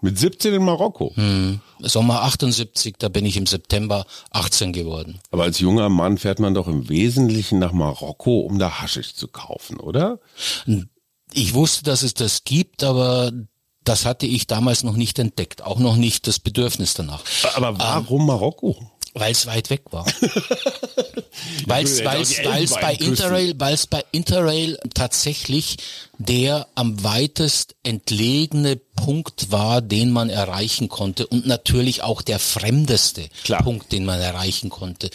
Mit 0.02 0.18
17 0.18 0.54
in 0.54 0.64
Marokko. 0.64 1.12
Hm. 1.14 1.60
Sommer 1.80 2.22
78, 2.22 2.96
da 2.98 3.08
bin 3.08 3.24
ich 3.24 3.36
im 3.36 3.46
September 3.46 4.06
18 4.30 4.72
geworden. 4.72 5.20
Aber 5.30 5.44
als 5.44 5.60
junger 5.60 5.88
Mann 5.88 6.18
fährt 6.18 6.40
man 6.40 6.54
doch 6.54 6.68
im 6.68 6.88
Wesentlichen 6.88 7.58
nach 7.58 7.72
Marokko, 7.72 8.40
um 8.40 8.58
da 8.58 8.80
Haschisch 8.80 9.14
zu 9.14 9.28
kaufen, 9.28 9.78
oder? 9.78 10.20
Ich 11.32 11.54
wusste, 11.54 11.84
dass 11.84 12.02
es 12.02 12.14
das 12.14 12.44
gibt, 12.44 12.84
aber 12.84 13.32
das 13.84 14.06
hatte 14.06 14.26
ich 14.26 14.46
damals 14.46 14.82
noch 14.82 14.96
nicht 14.96 15.18
entdeckt, 15.18 15.62
auch 15.62 15.78
noch 15.78 15.96
nicht 15.96 16.26
das 16.26 16.38
Bedürfnis 16.38 16.94
danach. 16.94 17.22
Aber 17.54 17.78
warum 17.78 18.22
ähm, 18.22 18.26
Marokko? 18.26 18.76
Weil 19.14 19.32
es 19.32 19.46
weit 19.46 19.70
weg 19.70 19.82
war. 19.90 20.04
weil 21.66 21.84
es 21.84 22.02
bei 22.02 22.94
Interrail, 22.94 23.54
weil 23.58 23.74
es 23.74 23.86
bei 23.86 24.04
Interrail 24.10 24.78
tatsächlich 24.92 25.76
der 26.18 26.68
am 26.74 27.02
weitest 27.02 27.74
entlegene 27.82 28.76
Punkt 28.76 29.50
war, 29.50 29.82
den 29.82 30.10
man 30.10 30.30
erreichen 30.30 30.88
konnte 30.88 31.26
und 31.26 31.46
natürlich 31.46 32.02
auch 32.02 32.22
der 32.22 32.38
fremdeste 32.38 33.28
Klar. 33.44 33.62
Punkt, 33.62 33.92
den 33.92 34.04
man 34.04 34.20
erreichen 34.20 34.70
konnte. 34.70 35.10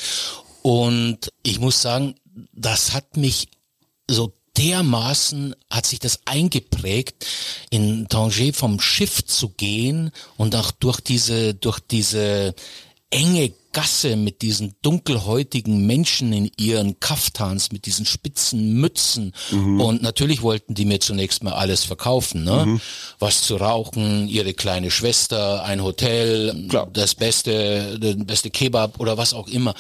Und 0.61 1.31
ich 1.43 1.59
muss 1.59 1.81
sagen, 1.81 2.15
das 2.53 2.93
hat 2.93 3.17
mich 3.17 3.47
so 4.09 4.33
dermaßen 4.57 5.55
hat 5.69 5.85
sich 5.85 5.99
das 5.99 6.19
eingeprägt, 6.25 7.25
in 7.69 8.07
Tanger 8.09 8.53
vom 8.53 8.81
Schiff 8.81 9.23
zu 9.25 9.49
gehen 9.49 10.11
und 10.35 10.55
auch 10.55 10.71
durch 10.71 10.99
diese, 10.99 11.53
durch 11.53 11.79
diese 11.79 12.53
enge 13.09 13.53
Gasse 13.71 14.15
mit 14.15 14.41
diesen 14.41 14.75
dunkelhäutigen 14.81 15.85
Menschen 15.85 16.33
in 16.33 16.51
ihren 16.57 16.99
Kaftans, 16.99 17.71
mit 17.71 17.85
diesen 17.85 18.05
spitzen 18.05 18.73
Mützen. 18.73 19.33
Mhm. 19.51 19.81
Und 19.81 20.01
natürlich 20.01 20.41
wollten 20.41 20.73
die 20.73 20.85
mir 20.85 20.99
zunächst 20.99 21.43
mal 21.43 21.53
alles 21.53 21.83
verkaufen, 21.83 22.43
ne? 22.43 22.65
Mhm. 22.65 22.81
Was 23.19 23.41
zu 23.41 23.57
rauchen, 23.57 24.27
ihre 24.27 24.53
kleine 24.53 24.91
Schwester, 24.91 25.63
ein 25.63 25.83
Hotel, 25.83 26.67
Klar. 26.69 26.87
das 26.91 27.15
beste, 27.15 27.99
der 27.99 28.13
beste 28.15 28.49
Kebab 28.49 28.99
oder 28.99 29.17
was 29.17 29.33
auch 29.33 29.47
immer. 29.47 29.73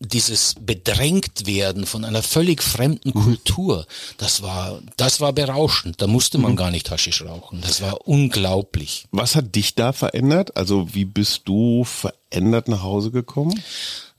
Dieses 0.00 0.54
bedrängt 0.60 1.46
werden 1.46 1.86
von 1.86 2.04
einer 2.04 2.22
völlig 2.22 2.62
fremden 2.62 3.10
mhm. 3.10 3.22
Kultur, 3.22 3.86
das 4.18 4.42
war, 4.42 4.80
das 4.96 5.20
war 5.20 5.32
berauschend. 5.32 6.00
Da 6.00 6.06
musste 6.06 6.38
man 6.38 6.52
mhm. 6.52 6.56
gar 6.56 6.70
nicht 6.70 6.90
Haschisch 6.90 7.22
rauchen. 7.22 7.60
Das 7.60 7.82
war 7.82 8.06
unglaublich. 8.06 9.06
Was 9.10 9.34
hat 9.34 9.54
dich 9.54 9.74
da 9.74 9.92
verändert? 9.92 10.56
Also 10.56 10.94
wie 10.94 11.04
bist 11.04 11.42
du 11.46 11.84
verändert 11.84 12.68
nach 12.68 12.82
Hause 12.82 13.01
gekommen? 13.10 13.60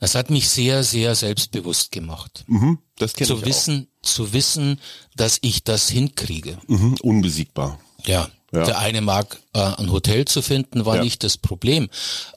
Das 0.00 0.14
hat 0.14 0.30
mich 0.30 0.48
sehr, 0.48 0.84
sehr 0.84 1.14
selbstbewusst 1.14 1.90
gemacht. 1.90 2.44
Mhm, 2.46 2.78
das 2.96 3.14
kenn 3.14 3.26
zu 3.26 3.38
ich 3.38 3.44
wissen, 3.46 3.88
auch. 4.02 4.08
zu 4.08 4.32
wissen, 4.32 4.80
dass 5.16 5.38
ich 5.42 5.64
das 5.64 5.88
hinkriege. 5.88 6.58
Mhm, 6.66 6.96
unbesiegbar. 7.02 7.78
Ja. 8.04 8.28
ja. 8.52 8.64
Der 8.64 8.78
eine 8.78 9.00
mag 9.00 9.40
äh, 9.54 9.60
ein 9.60 9.90
Hotel 9.90 10.26
zu 10.26 10.42
finden, 10.42 10.84
war 10.84 10.96
ja. 10.96 11.02
nicht 11.02 11.24
das 11.24 11.38
Problem, 11.38 11.88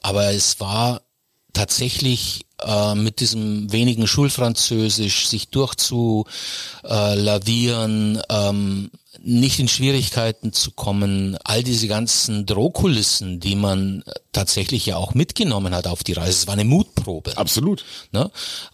aber 0.02 0.32
es 0.32 0.60
war 0.60 1.02
tatsächlich 1.54 2.47
äh, 2.66 2.96
mit 2.96 3.20
diesem 3.20 3.72
wenigen 3.72 4.08
Schulfranzösisch 4.08 5.28
sich 5.28 5.50
durchzulavieren, 5.50 8.22
ähm, 8.30 8.90
nicht 9.24 9.60
in 9.60 9.68
Schwierigkeiten 9.68 10.54
zu 10.54 10.72
kommen, 10.72 11.38
all 11.44 11.64
diese 11.64 11.88
ganzen 11.88 12.46
Drohkulissen, 12.46 13.40
die 13.40 13.56
man 13.56 14.04
tatsächlich 14.32 14.86
ja 14.86 14.98
auch 14.98 15.16
mitgenommen 15.16 15.74
hat 15.74 15.88
auf 15.88 16.04
die 16.04 16.14
Reise. 16.14 16.30
Es 16.32 16.48
war 16.48 16.54
eine 16.54 16.66
Mutprobe. 16.66 17.36
Absolut. 17.36 17.84
Ne? 18.12 18.30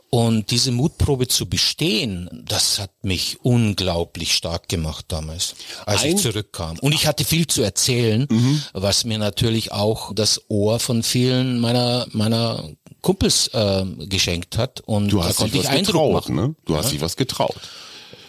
Und 0.10 0.52
diese 0.52 0.72
Mutprobe 0.72 1.28
zu 1.28 1.48
bestehen, 1.48 2.44
das 2.48 2.80
hat 2.80 2.92
mich 3.04 3.38
unglaublich 3.42 4.36
stark 4.36 4.70
gemacht 4.70 5.06
damals, 5.08 5.56
als 5.86 6.04
Ein 6.04 6.16
ich 6.16 6.22
zurückkam. 6.22 6.78
Und 6.80 6.94
ich 6.94 7.08
hatte 7.08 7.26
viel 7.26 7.48
zu 7.48 7.64
erzählen, 7.64 8.28
Mhm. 8.30 8.62
was 8.74 9.06
mir 9.06 9.18
natürlich 9.18 9.72
auch 9.72 10.14
das 10.14 10.42
Ohr 10.50 10.80
von 10.80 11.02
vielen 11.04 11.60
meiner 11.60 12.06
meiner 12.12 12.64
Kumpels 13.04 13.50
äh, 13.50 13.86
geschenkt 14.08 14.58
hat. 14.58 14.82
Und 14.82 15.10
Du 15.10 15.20
da 15.20 15.26
hast 15.26 15.36
konnte 15.36 15.52
dich 15.52 15.62
ich 15.62 15.68
was 15.68 15.76
Eindruck 15.76 15.94
getraut, 15.94 16.14
machen. 16.14 16.36
ne? 16.36 16.56
Du 16.66 16.76
hast 16.76 16.92
dich 16.92 17.02
was 17.02 17.16
getraut. 17.16 17.56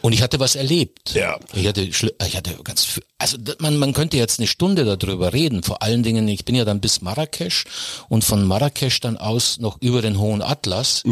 Und 0.02 0.12
ich 0.12 0.20
hatte 0.20 0.38
was 0.38 0.54
erlebt. 0.54 1.14
Ja. 1.14 1.38
Ich 1.54 1.66
hatte, 1.66 1.80
ich 1.80 2.02
hatte 2.36 2.54
ganz, 2.62 2.84
viel- 2.84 3.04
also 3.16 3.38
man, 3.60 3.78
man 3.78 3.94
könnte 3.94 4.18
jetzt 4.18 4.38
eine 4.38 4.46
Stunde 4.46 4.84
darüber 4.98 5.32
reden. 5.32 5.62
Vor 5.62 5.80
allen 5.82 6.02
Dingen, 6.02 6.28
ich 6.28 6.44
bin 6.44 6.54
ja 6.54 6.66
dann 6.66 6.80
bis 6.82 7.00
Marrakesch 7.00 7.64
und 8.10 8.22
von 8.22 8.44
Marrakesch 8.44 9.00
dann 9.00 9.16
aus 9.16 9.56
noch 9.60 9.80
über 9.80 10.02
den 10.02 10.18
Hohen 10.18 10.42
Atlas. 10.42 11.02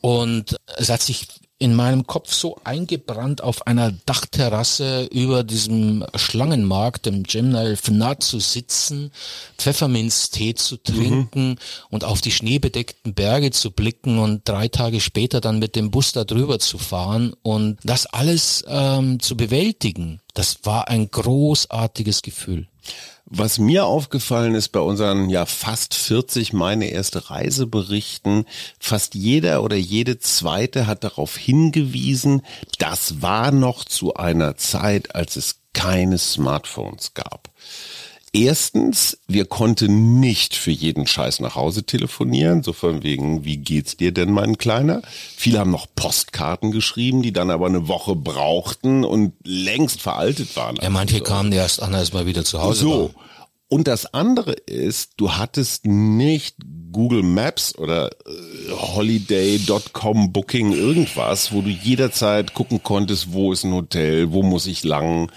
Und 0.00 0.56
es 0.76 0.88
hat 0.88 1.02
sich 1.02 1.26
in 1.60 1.74
meinem 1.74 2.06
Kopf 2.06 2.32
so 2.32 2.56
eingebrannt, 2.62 3.42
auf 3.42 3.66
einer 3.66 3.92
Dachterrasse 4.06 5.08
über 5.10 5.42
diesem 5.42 6.04
Schlangenmarkt, 6.14 7.06
dem 7.06 7.24
Gemnal 7.24 7.76
Fnat 7.76 8.22
zu 8.22 8.38
sitzen, 8.38 9.10
Pfefferminztee 9.58 10.54
zu 10.54 10.76
trinken 10.76 11.56
und 11.90 12.04
auf 12.04 12.20
die 12.20 12.30
schneebedeckten 12.30 13.14
Berge 13.14 13.50
zu 13.50 13.72
blicken 13.72 14.18
und 14.18 14.48
drei 14.48 14.68
Tage 14.68 15.00
später 15.00 15.40
dann 15.40 15.58
mit 15.58 15.74
dem 15.74 15.90
Bus 15.90 16.12
da 16.12 16.22
drüber 16.22 16.60
zu 16.60 16.78
fahren 16.78 17.34
und 17.42 17.78
das 17.82 18.06
alles 18.06 18.64
ähm, 18.68 19.18
zu 19.18 19.36
bewältigen. 19.36 20.20
Das 20.34 20.60
war 20.62 20.86
ein 20.86 21.10
großartiges 21.10 22.22
Gefühl. 22.22 22.68
Was 23.30 23.58
mir 23.58 23.84
aufgefallen 23.84 24.54
ist 24.54 24.70
bei 24.70 24.80
unseren 24.80 25.28
ja 25.28 25.44
fast 25.44 25.94
40 25.94 26.54
meine 26.54 26.86
erste 26.86 27.28
Reiseberichten, 27.28 28.46
fast 28.80 29.14
jeder 29.14 29.62
oder 29.62 29.76
jede 29.76 30.18
zweite 30.18 30.86
hat 30.86 31.04
darauf 31.04 31.36
hingewiesen, 31.36 32.40
das 32.78 33.20
war 33.20 33.50
noch 33.50 33.84
zu 33.84 34.14
einer 34.14 34.56
Zeit, 34.56 35.14
als 35.14 35.36
es 35.36 35.60
keine 35.74 36.16
Smartphones 36.16 37.12
gab. 37.12 37.50
Erstens, 38.32 39.18
wir 39.26 39.46
konnten 39.46 40.20
nicht 40.20 40.54
für 40.54 40.70
jeden 40.70 41.06
Scheiß 41.06 41.40
nach 41.40 41.54
Hause 41.54 41.84
telefonieren, 41.84 42.62
so 42.62 42.72
von 42.72 43.02
wegen, 43.02 43.44
wie 43.44 43.56
geht's 43.56 43.96
dir 43.96 44.12
denn, 44.12 44.32
mein 44.32 44.58
Kleiner? 44.58 45.02
Viele 45.36 45.58
haben 45.60 45.70
noch 45.70 45.86
Postkarten 45.94 46.70
geschrieben, 46.70 47.22
die 47.22 47.32
dann 47.32 47.50
aber 47.50 47.66
eine 47.66 47.88
Woche 47.88 48.14
brauchten 48.14 49.04
und 49.04 49.32
längst 49.44 50.02
veraltet 50.02 50.54
waren. 50.56 50.76
Ja, 50.82 50.90
manche 50.90 51.20
kamen 51.20 51.52
erst 51.52 51.82
an, 51.82 51.94
als 51.94 52.12
wir 52.12 52.26
wieder 52.26 52.44
zu 52.44 52.60
Hause 52.60 52.80
So. 52.80 52.90
waren. 52.90 53.14
Und 53.70 53.86
das 53.86 54.12
andere 54.14 54.52
ist, 54.52 55.12
du 55.18 55.32
hattest 55.32 55.84
nicht 55.84 56.56
Google 56.92 57.22
Maps 57.22 57.76
oder 57.76 58.10
äh, 58.26 58.70
Holiday.com 58.72 60.32
Booking 60.32 60.72
irgendwas, 60.72 61.52
wo 61.52 61.60
du 61.62 61.68
jederzeit 61.70 62.54
gucken 62.54 62.82
konntest, 62.82 63.32
wo 63.32 63.52
ist 63.52 63.64
ein 63.64 63.72
Hotel, 63.72 64.32
wo 64.32 64.42
muss 64.42 64.66
ich 64.66 64.84
lang. 64.84 65.30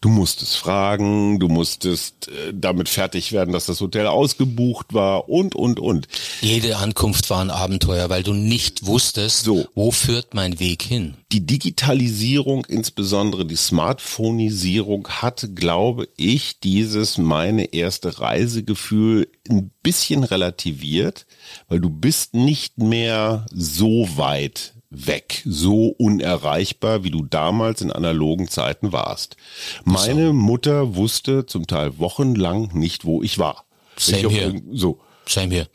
Du 0.00 0.08
musstest 0.08 0.56
fragen, 0.56 1.38
du 1.40 1.48
musstest 1.48 2.28
äh, 2.28 2.52
damit 2.54 2.88
fertig 2.88 3.32
werden, 3.32 3.52
dass 3.52 3.66
das 3.66 3.80
Hotel 3.80 4.06
ausgebucht 4.06 4.92
war 4.94 5.28
und, 5.28 5.54
und, 5.54 5.80
und. 5.80 6.08
Jede 6.40 6.76
Ankunft 6.78 7.30
war 7.30 7.40
ein 7.40 7.50
Abenteuer, 7.50 8.08
weil 8.10 8.22
du 8.22 8.32
nicht 8.32 8.86
wusstest, 8.86 9.44
So. 9.44 9.66
wo 9.74 9.90
führt 9.90 10.34
mein 10.34 10.58
Weg 10.60 10.82
hin. 10.82 11.14
Die 11.34 11.44
Digitalisierung, 11.44 12.64
insbesondere 12.66 13.44
die 13.44 13.56
Smartphonisierung, 13.56 15.08
hat, 15.08 15.48
glaube 15.56 16.06
ich, 16.16 16.60
dieses 16.60 17.18
meine 17.18 17.72
erste 17.74 18.20
Reisegefühl 18.20 19.26
ein 19.50 19.72
bisschen 19.82 20.22
relativiert, 20.22 21.26
weil 21.68 21.80
du 21.80 21.90
bist 21.90 22.34
nicht 22.34 22.78
mehr 22.78 23.46
so 23.52 24.08
weit 24.16 24.74
weg, 24.90 25.42
so 25.44 25.88
unerreichbar, 25.88 27.02
wie 27.02 27.10
du 27.10 27.24
damals 27.24 27.80
in 27.80 27.90
analogen 27.90 28.46
Zeiten 28.48 28.92
warst. 28.92 29.36
Meine 29.84 30.32
Mutter 30.32 30.94
wusste 30.94 31.46
zum 31.46 31.66
Teil 31.66 31.98
wochenlang 31.98 32.70
nicht, 32.74 33.04
wo 33.04 33.24
ich 33.24 33.40
war. 33.40 33.64
Same 33.96 34.18
ich 34.18 34.36
irgend- 34.36 34.78
So. 34.78 35.00
Same 35.28 35.54
here. 35.54 35.68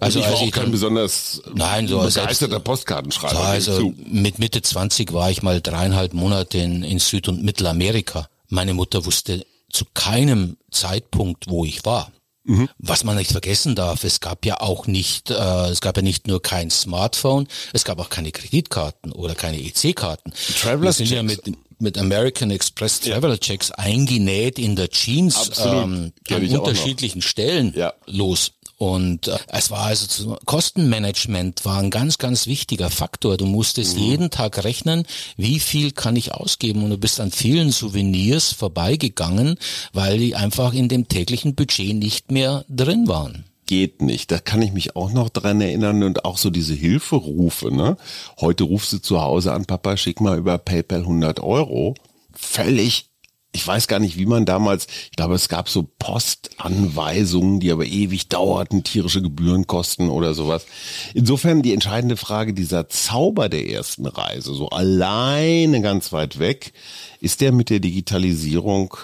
Also 0.00 0.18
Also 0.18 0.18
ich 0.20 0.24
war 0.24 0.30
als 0.32 0.40
auch 0.40 0.46
ich 0.46 0.52
kein 0.52 0.62
dann, 0.64 0.72
besonders 0.72 1.42
Nein, 1.54 1.88
so 1.88 2.00
als 2.00 2.14
begeisterter 2.14 2.52
selbst- 2.54 2.64
Postkartenschreiber. 2.64 3.40
Ich 3.58 3.68
also 3.68 3.92
mit 4.06 4.38
Mitte 4.38 4.62
20 4.62 5.12
war 5.12 5.30
ich 5.30 5.42
mal 5.42 5.60
dreieinhalb 5.60 6.12
Monate 6.14 6.58
in, 6.58 6.82
in 6.82 6.98
Süd- 6.98 7.28
und 7.28 7.42
Mittelamerika. 7.42 8.28
Meine 8.48 8.74
Mutter 8.74 9.04
wusste 9.04 9.46
zu 9.70 9.84
keinem 9.94 10.56
Zeitpunkt, 10.70 11.48
wo 11.48 11.64
ich 11.64 11.84
war. 11.84 12.10
Mhm. 12.44 12.68
Was 12.78 13.04
man 13.04 13.16
nicht 13.16 13.30
vergessen 13.32 13.74
darf, 13.74 14.02
es 14.02 14.18
gab 14.20 14.44
ja 14.46 14.60
auch 14.60 14.86
nicht, 14.86 15.30
äh, 15.30 15.68
es 15.68 15.80
gab 15.80 15.96
ja 15.96 16.02
nicht 16.02 16.26
nur 16.26 16.40
kein 16.42 16.70
Smartphone, 16.70 17.46
es 17.72 17.84
gab 17.84 18.00
auch 18.00 18.08
keine 18.08 18.32
Kreditkarten 18.32 19.12
oder 19.12 19.34
keine 19.34 19.58
EC-Karten. 19.60 20.32
Wir 20.32 20.56
Travelers 20.56 20.96
sind 20.96 21.10
ja 21.10 21.22
mit, 21.22 21.42
mit 21.78 21.98
American 21.98 22.50
Express 22.50 23.00
Traveler 23.00 23.38
Checks 23.38 23.70
eingenäht 23.70 24.58
in 24.58 24.74
der 24.74 24.88
Jeans 24.88 25.36
Absolut. 25.36 25.84
ähm, 25.84 26.12
an 26.30 26.48
unterschiedlichen 26.48 27.22
Stellen 27.22 27.74
Ja. 27.76 27.92
los. 28.06 28.52
Und 28.80 29.28
äh, 29.28 29.36
es 29.48 29.70
war 29.70 29.82
also 29.82 30.06
zu, 30.06 30.36
Kostenmanagement 30.46 31.66
war 31.66 31.78
ein 31.80 31.90
ganz, 31.90 32.16
ganz 32.16 32.46
wichtiger 32.46 32.88
Faktor. 32.88 33.36
Du 33.36 33.44
musstest 33.44 33.96
Mhm. 33.98 34.02
jeden 34.02 34.30
Tag 34.30 34.64
rechnen, 34.64 35.04
wie 35.36 35.60
viel 35.60 35.90
kann 35.90 36.16
ich 36.16 36.32
ausgeben. 36.32 36.82
Und 36.82 36.88
du 36.88 36.96
bist 36.96 37.20
an 37.20 37.30
vielen 37.30 37.72
Souvenirs 37.72 38.52
vorbeigegangen, 38.54 39.56
weil 39.92 40.16
die 40.16 40.34
einfach 40.34 40.72
in 40.72 40.88
dem 40.88 41.08
täglichen 41.08 41.54
Budget 41.54 41.94
nicht 41.94 42.30
mehr 42.32 42.64
drin 42.70 43.06
waren. 43.06 43.44
geht 43.66 44.00
nicht. 44.02 44.32
Da 44.32 44.38
kann 44.38 44.62
ich 44.62 44.72
mich 44.72 44.96
auch 44.96 45.12
noch 45.12 45.28
dran 45.28 45.60
erinnern 45.60 46.02
und 46.02 46.24
auch 46.24 46.38
so 46.38 46.48
diese 46.50 46.74
Hilferufe. 46.74 47.70
Ne? 47.70 47.98
Heute 48.40 48.64
rufst 48.64 48.94
du 48.94 48.98
zu 48.98 49.20
Hause 49.20 49.52
an, 49.52 49.66
Papa, 49.66 49.96
schick 49.98 50.20
mal 50.22 50.38
über 50.38 50.56
PayPal 50.58 51.00
100 51.02 51.38
Euro. 51.40 51.94
Völlig, 52.32 53.09
ich 53.52 53.66
weiß 53.66 53.88
gar 53.88 53.98
nicht, 53.98 54.16
wie 54.16 54.26
man 54.26 54.44
damals, 54.44 54.86
ich 55.10 55.16
glaube, 55.16 55.34
es 55.34 55.48
gab 55.48 55.68
so 55.68 55.88
Postanweisungen, 55.98 57.58
die 57.58 57.72
aber 57.72 57.84
ewig 57.84 58.28
dauerten, 58.28 58.84
tierische 58.84 59.22
Gebührenkosten 59.22 60.08
oder 60.08 60.34
sowas. 60.34 60.66
Insofern 61.14 61.62
die 61.62 61.74
entscheidende 61.74 62.16
Frage, 62.16 62.54
dieser 62.54 62.88
Zauber 62.88 63.48
der 63.48 63.68
ersten 63.68 64.06
Reise, 64.06 64.54
so 64.54 64.68
alleine 64.68 65.80
ganz 65.80 66.12
weit 66.12 66.38
weg, 66.38 66.72
ist 67.20 67.40
der 67.40 67.50
mit 67.50 67.70
der 67.70 67.80
Digitalisierung 67.80 68.96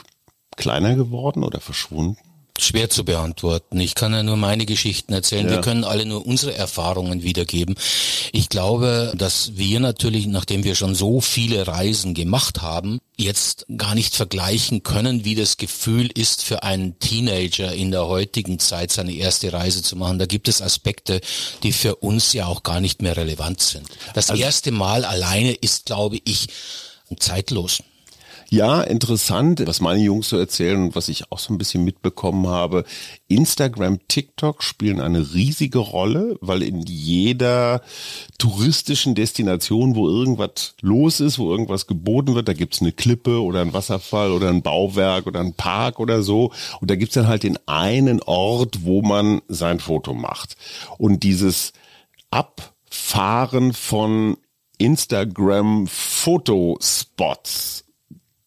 kleiner 0.57 0.95
geworden 0.95 1.43
oder 1.43 1.61
verschwunden? 1.61 2.17
Schwer 2.63 2.91
zu 2.91 3.05
beantworten. 3.05 3.79
Ich 3.81 3.95
kann 3.95 4.13
ja 4.13 4.23
nur 4.23 4.37
meine 4.37 4.67
Geschichten 4.67 5.13
erzählen. 5.13 5.49
Wir 5.49 5.61
können 5.61 5.85
alle 5.85 6.07
nur 6.07 6.27
unsere 6.27 6.55
Erfahrungen 6.55 7.23
wiedergeben. 7.23 7.77
Ich 8.33 8.49
glaube, 8.49 9.13
dass 9.17 9.57
wir 9.57 9.81
natürlich, 9.81 10.27
nachdem 10.27 10.65
wir 10.65 10.75
schon 10.75 10.95
so 10.95 11.21
viele 11.21 11.67
Reisen 11.67 12.15
gemacht 12.15 12.63
haben, 12.63 13.01
jetzt 13.17 13.67
gar 13.77 13.95
nicht 13.95 14.15
vergleichen 14.15 14.83
können, 14.83 15.25
wie 15.25 15.35
das 15.35 15.57
Gefühl 15.57 16.11
ist 16.13 16.43
für 16.43 16.63
einen 16.63 16.99
Teenager 16.99 17.73
in 17.73 17.91
der 17.91 18.07
heutigen 18.07 18.59
Zeit 18.59 18.93
seine 18.93 19.13
erste 19.13 19.53
Reise 19.53 19.83
zu 19.83 19.97
machen. 19.97 20.19
Da 20.19 20.27
gibt 20.27 20.49
es 20.49 20.61
Aspekte, 20.61 21.21
die 21.63 21.73
für 21.73 21.97
uns 21.97 22.33
ja 22.33 22.47
auch 22.47 22.63
gar 22.63 22.81
nicht 22.81 23.03
mehr 23.03 23.17
relevant 23.17 23.61
sind. 23.61 23.87
Das 24.15 24.31
erste 24.31 24.71
Mal 24.71 25.05
alleine 25.05 25.53
ist, 25.53 25.87
glaube 25.87 26.19
ich, 26.25 26.49
zeitlos. 27.19 27.83
Ja, 28.49 28.81
interessant, 28.83 29.61
was 29.67 29.81
meine 29.81 30.01
Jungs 30.01 30.29
so 30.29 30.39
erzählen 30.39 30.81
und 30.81 30.95
was 30.95 31.09
ich 31.09 31.33
auch 31.33 31.41
so 31.41 31.53
ein 31.53 31.59
bisschen 31.59 31.85
mitbekommen 31.85 32.47
habe. 32.47 32.85
Instagram, 33.27 33.99
TikTok 34.07 34.63
spielen 34.63 35.01
eine 35.01 35.35
riesige 35.35 35.81
Rolle, 35.81 36.39
weil 36.41 36.63
in 36.63 36.83
jeder 36.83 37.83
touristischen 38.39 39.17
Destination, 39.17 39.97
wo 39.97 40.09
irgendwas 40.09 40.77
los 40.81 41.19
ist, 41.19 41.41
wo 41.41 41.51
irgendwas 41.51 41.89
geboten 41.89 42.37
wird, 42.37 42.47
da 42.47 42.53
gibt's 42.53 42.81
eine 42.81 42.93
Klippe 42.93 43.43
oder 43.43 43.63
ein 43.63 43.73
Wasserfall 43.73 44.31
oder 44.31 44.49
ein 44.49 44.63
Bauwerk 44.63 45.27
oder 45.27 45.41
ein 45.41 45.55
Park 45.55 45.99
oder 45.99 46.23
so. 46.23 46.53
Und 46.81 46.89
da 46.89 46.95
gibt's 46.95 47.15
dann 47.15 47.27
halt 47.27 47.43
den 47.43 47.59
einen 47.67 48.23
Ort, 48.23 48.85
wo 48.85 49.03
man 49.03 49.43
sein 49.49 49.81
Foto 49.81 50.15
macht. 50.15 50.57
Und 50.99 51.25
dieses 51.25 51.73
Abfahren 52.31 53.73
von 53.73 54.37
Instagram 54.79 55.89
Fotospots 55.89 57.86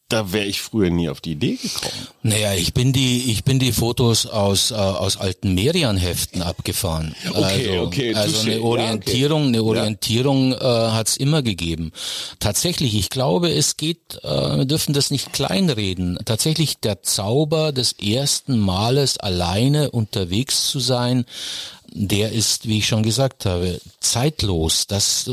da 0.09 0.33
wäre 0.33 0.45
ich 0.45 0.61
früher 0.61 0.89
nie 0.89 1.07
auf 1.07 1.21
die 1.21 1.33
Idee 1.33 1.55
gekommen. 1.61 2.07
Naja, 2.23 2.53
ich 2.55 2.73
bin 2.73 2.91
die, 2.93 3.31
ich 3.31 3.43
bin 3.43 3.59
die 3.59 3.71
Fotos 3.71 4.25
aus, 4.25 4.71
äh, 4.71 4.75
aus 4.75 5.17
alten 5.17 5.53
Merian-Heften 5.53 6.41
abgefahren. 6.41 7.15
Okay, 7.29 7.69
also, 7.69 7.81
okay, 7.85 8.15
Also 8.15 8.39
eine 8.41 8.57
Ja, 8.57 8.63
Orientierung, 8.63 9.47
eine 9.47 9.63
Orientierung 9.63 10.53
äh, 10.53 10.57
hat's 10.57 11.15
immer 11.15 11.43
gegeben. 11.43 11.91
Tatsächlich, 12.39 12.95
ich 12.95 13.09
glaube, 13.09 13.51
es 13.51 13.77
geht, 13.77 14.19
äh, 14.23 14.57
wir 14.57 14.65
dürfen 14.65 14.93
das 14.93 15.11
nicht 15.11 15.31
kleinreden. 15.31 16.17
Tatsächlich 16.25 16.79
der 16.79 17.03
Zauber 17.03 17.71
des 17.71 17.93
ersten 17.93 18.57
Males 18.59 19.17
alleine 19.19 19.91
unterwegs 19.91 20.67
zu 20.67 20.79
sein, 20.79 21.25
der 21.93 22.31
ist, 22.31 22.67
wie 22.67 22.79
ich 22.79 22.87
schon 22.87 23.03
gesagt 23.03 23.45
habe, 23.45 23.79
zeitlos. 23.99 24.87
Das, 24.87 25.29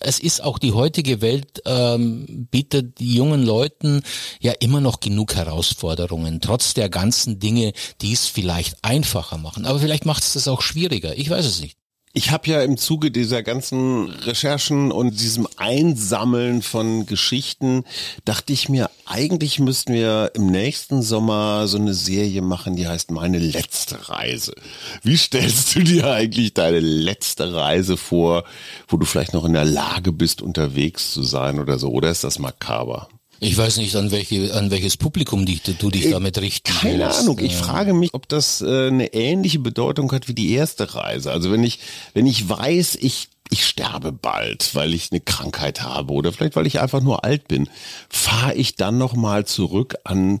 es 0.00 0.18
ist 0.18 0.42
auch 0.42 0.58
die 0.58 0.72
heutige 0.72 1.20
Welt 1.20 1.62
ähm, 1.66 2.48
bietet 2.50 3.00
jungen 3.00 3.42
Leuten 3.44 4.02
ja 4.40 4.52
immer 4.60 4.80
noch 4.80 5.00
genug 5.00 5.34
Herausforderungen, 5.34 6.40
trotz 6.40 6.74
der 6.74 6.88
ganzen 6.88 7.38
Dinge, 7.38 7.72
die 8.00 8.12
es 8.12 8.26
vielleicht 8.26 8.76
einfacher 8.82 9.38
machen. 9.38 9.66
Aber 9.66 9.78
vielleicht 9.78 10.06
macht 10.06 10.22
es 10.22 10.34
das 10.34 10.48
auch 10.48 10.62
schwieriger. 10.62 11.16
Ich 11.16 11.30
weiß 11.30 11.46
es 11.46 11.60
nicht. 11.60 11.79
Ich 12.12 12.32
habe 12.32 12.50
ja 12.50 12.62
im 12.62 12.76
Zuge 12.76 13.12
dieser 13.12 13.44
ganzen 13.44 14.10
Recherchen 14.10 14.90
und 14.90 15.20
diesem 15.20 15.46
Einsammeln 15.58 16.60
von 16.60 17.06
Geschichten, 17.06 17.84
dachte 18.24 18.52
ich 18.52 18.68
mir, 18.68 18.90
eigentlich 19.06 19.60
müssten 19.60 19.94
wir 19.94 20.32
im 20.34 20.46
nächsten 20.46 21.02
Sommer 21.02 21.68
so 21.68 21.78
eine 21.78 21.94
Serie 21.94 22.42
machen, 22.42 22.74
die 22.74 22.88
heißt 22.88 23.12
Meine 23.12 23.38
letzte 23.38 24.08
Reise. 24.08 24.54
Wie 25.04 25.16
stellst 25.16 25.76
du 25.76 25.84
dir 25.84 26.10
eigentlich 26.10 26.52
deine 26.52 26.80
letzte 26.80 27.54
Reise 27.54 27.96
vor, 27.96 28.42
wo 28.88 28.96
du 28.96 29.06
vielleicht 29.06 29.32
noch 29.32 29.44
in 29.44 29.52
der 29.52 29.64
Lage 29.64 30.10
bist, 30.10 30.42
unterwegs 30.42 31.12
zu 31.12 31.22
sein 31.22 31.60
oder 31.60 31.78
so? 31.78 31.90
Oder 31.90 32.10
ist 32.10 32.24
das 32.24 32.40
makaber? 32.40 33.08
Ich 33.42 33.56
weiß 33.56 33.78
nicht, 33.78 33.96
an, 33.96 34.10
welche, 34.10 34.54
an 34.54 34.70
welches 34.70 34.98
Publikum 34.98 35.46
dich, 35.46 35.62
du 35.62 35.90
dich 35.90 36.10
damit 36.10 36.38
richten 36.38 36.72
Keine 36.72 37.04
willst. 37.04 37.20
Ahnung. 37.20 37.38
Ich 37.40 37.56
frage 37.56 37.94
mich, 37.94 38.12
ob 38.12 38.28
das 38.28 38.60
äh, 38.60 38.88
eine 38.88 39.14
ähnliche 39.14 39.58
Bedeutung 39.58 40.12
hat 40.12 40.28
wie 40.28 40.34
die 40.34 40.52
erste 40.52 40.94
Reise. 40.94 41.32
Also 41.32 41.50
wenn 41.50 41.64
ich, 41.64 41.80
wenn 42.12 42.26
ich 42.26 42.48
weiß, 42.48 42.96
ich 43.00 43.28
ich 43.52 43.66
sterbe 43.66 44.12
bald, 44.12 44.76
weil 44.76 44.94
ich 44.94 45.10
eine 45.10 45.20
Krankheit 45.20 45.82
habe 45.82 46.12
oder 46.12 46.32
vielleicht 46.32 46.54
weil 46.54 46.68
ich 46.68 46.80
einfach 46.80 47.00
nur 47.00 47.24
alt 47.24 47.48
bin, 47.48 47.68
fahre 48.08 48.54
ich 48.54 48.76
dann 48.76 48.96
noch 48.96 49.14
mal 49.14 49.44
zurück 49.44 49.96
an 50.04 50.38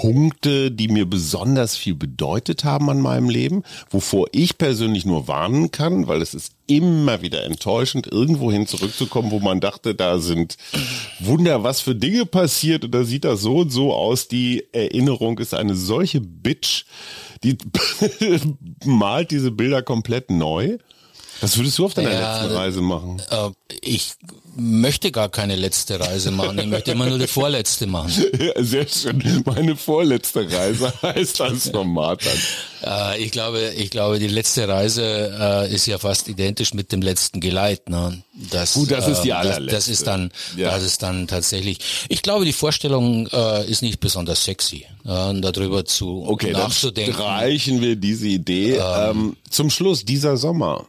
Punkte, 0.00 0.70
die 0.70 0.88
mir 0.88 1.04
besonders 1.04 1.76
viel 1.76 1.94
bedeutet 1.94 2.64
haben 2.64 2.88
an 2.88 3.02
meinem 3.02 3.28
Leben, 3.28 3.64
wovor 3.90 4.28
ich 4.32 4.56
persönlich 4.56 5.04
nur 5.04 5.28
warnen 5.28 5.72
kann, 5.72 6.06
weil 6.06 6.22
es 6.22 6.32
ist 6.32 6.54
immer 6.66 7.20
wieder 7.20 7.44
enttäuschend, 7.44 8.06
irgendwohin 8.06 8.66
zurückzukommen, 8.66 9.30
wo 9.30 9.40
man 9.40 9.60
dachte, 9.60 9.94
da 9.94 10.18
sind 10.18 10.56
Wunder, 11.18 11.64
was 11.64 11.82
für 11.82 11.94
Dinge 11.94 12.24
passiert 12.24 12.86
und 12.86 12.94
da 12.94 13.04
sieht 13.04 13.26
das 13.26 13.42
so 13.42 13.58
und 13.58 13.72
so 13.72 13.92
aus. 13.92 14.26
Die 14.26 14.64
Erinnerung 14.72 15.38
ist 15.38 15.52
eine 15.52 15.74
solche 15.74 16.22
Bitch, 16.22 16.86
die 17.44 17.58
malt 18.86 19.30
diese 19.30 19.50
Bilder 19.50 19.82
komplett 19.82 20.30
neu. 20.30 20.78
Was 21.42 21.58
würdest 21.58 21.78
du 21.78 21.84
auf 21.84 21.92
deiner 21.92 22.12
Ja, 22.12 22.40
letzten 22.40 22.56
Reise 22.56 22.80
machen? 22.80 23.20
Äh, 23.30 23.50
ich 23.82 24.14
möchte 24.60 25.10
gar 25.10 25.28
keine 25.28 25.56
letzte 25.56 25.98
Reise 25.98 26.30
machen. 26.30 26.58
Ich 26.58 26.66
möchte 26.66 26.92
immer 26.92 27.06
nur 27.06 27.18
die 27.18 27.26
vorletzte 27.26 27.86
machen. 27.86 28.12
Ja, 28.38 28.52
sehr 28.62 28.86
schön. 28.86 29.42
Meine 29.46 29.76
vorletzte 29.76 30.50
Reise 30.50 30.92
heißt 31.02 31.40
das 31.40 31.70
Format 31.70 32.20
dann. 32.82 33.14
Äh, 33.16 33.22
ich 33.22 33.30
glaube, 33.32 33.72
ich 33.76 33.90
glaube, 33.90 34.18
die 34.18 34.28
letzte 34.28 34.68
Reise 34.68 35.02
äh, 35.68 35.74
ist 35.74 35.86
ja 35.86 35.98
fast 35.98 36.28
identisch 36.28 36.74
mit 36.74 36.92
dem 36.92 37.02
letzten 37.02 37.40
Geleit. 37.40 37.88
Ne? 37.88 38.22
Das, 38.50 38.74
Gut, 38.74 38.90
das 38.90 39.08
ist 39.08 39.22
die 39.22 39.30
äh, 39.30 39.32
das, 39.32 39.46
allerletzte. 39.46 39.74
das 39.76 39.88
ist 39.88 40.06
dann, 40.06 40.30
Ja. 40.56 40.70
das 40.70 40.82
ist 40.84 41.02
dann 41.02 41.26
tatsächlich. 41.26 41.78
Ich 42.08 42.22
glaube, 42.22 42.44
die 42.44 42.52
Vorstellung 42.52 43.26
äh, 43.28 43.68
ist 43.70 43.82
nicht 43.82 44.00
besonders 44.00 44.44
sexy, 44.44 44.86
darüber 45.04 45.84
zu 45.84 46.24
Okay, 46.28 46.52
dann 46.52 46.62
nachzudenken. 46.62 47.14
streichen 47.14 47.80
wir 47.80 47.96
diese 47.96 48.28
Idee. 48.28 48.76
Ähm, 48.76 49.36
zum 49.48 49.70
Schluss 49.70 50.04
dieser 50.04 50.36
Sommer. 50.36 50.86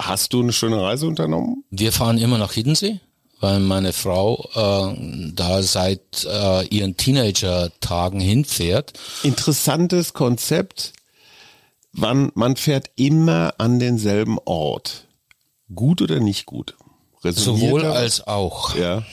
Hast 0.00 0.32
du 0.32 0.40
eine 0.42 0.52
schöne 0.52 0.80
Reise 0.80 1.06
unternommen? 1.06 1.64
Wir 1.70 1.92
fahren 1.92 2.16
immer 2.18 2.38
nach 2.38 2.52
Hiddensee, 2.52 3.00
weil 3.40 3.60
meine 3.60 3.92
Frau 3.92 4.48
äh, 4.54 5.32
da 5.34 5.62
seit 5.62 6.24
äh, 6.24 6.66
ihren 6.68 6.96
Teenager-Tagen 6.96 8.18
hinfährt. 8.18 8.94
Interessantes 9.22 10.14
Konzept. 10.14 10.94
Man, 11.92 12.32
man 12.34 12.56
fährt 12.56 12.90
immer 12.96 13.54
an 13.58 13.78
denselben 13.78 14.38
Ort. 14.44 15.06
Gut 15.74 16.00
oder 16.02 16.18
nicht 16.20 16.46
gut? 16.46 16.76
Resoniert 17.22 17.60
Sowohl 17.60 17.82
das? 17.82 17.96
als 17.96 18.26
auch. 18.26 18.74
ja. 18.76 19.04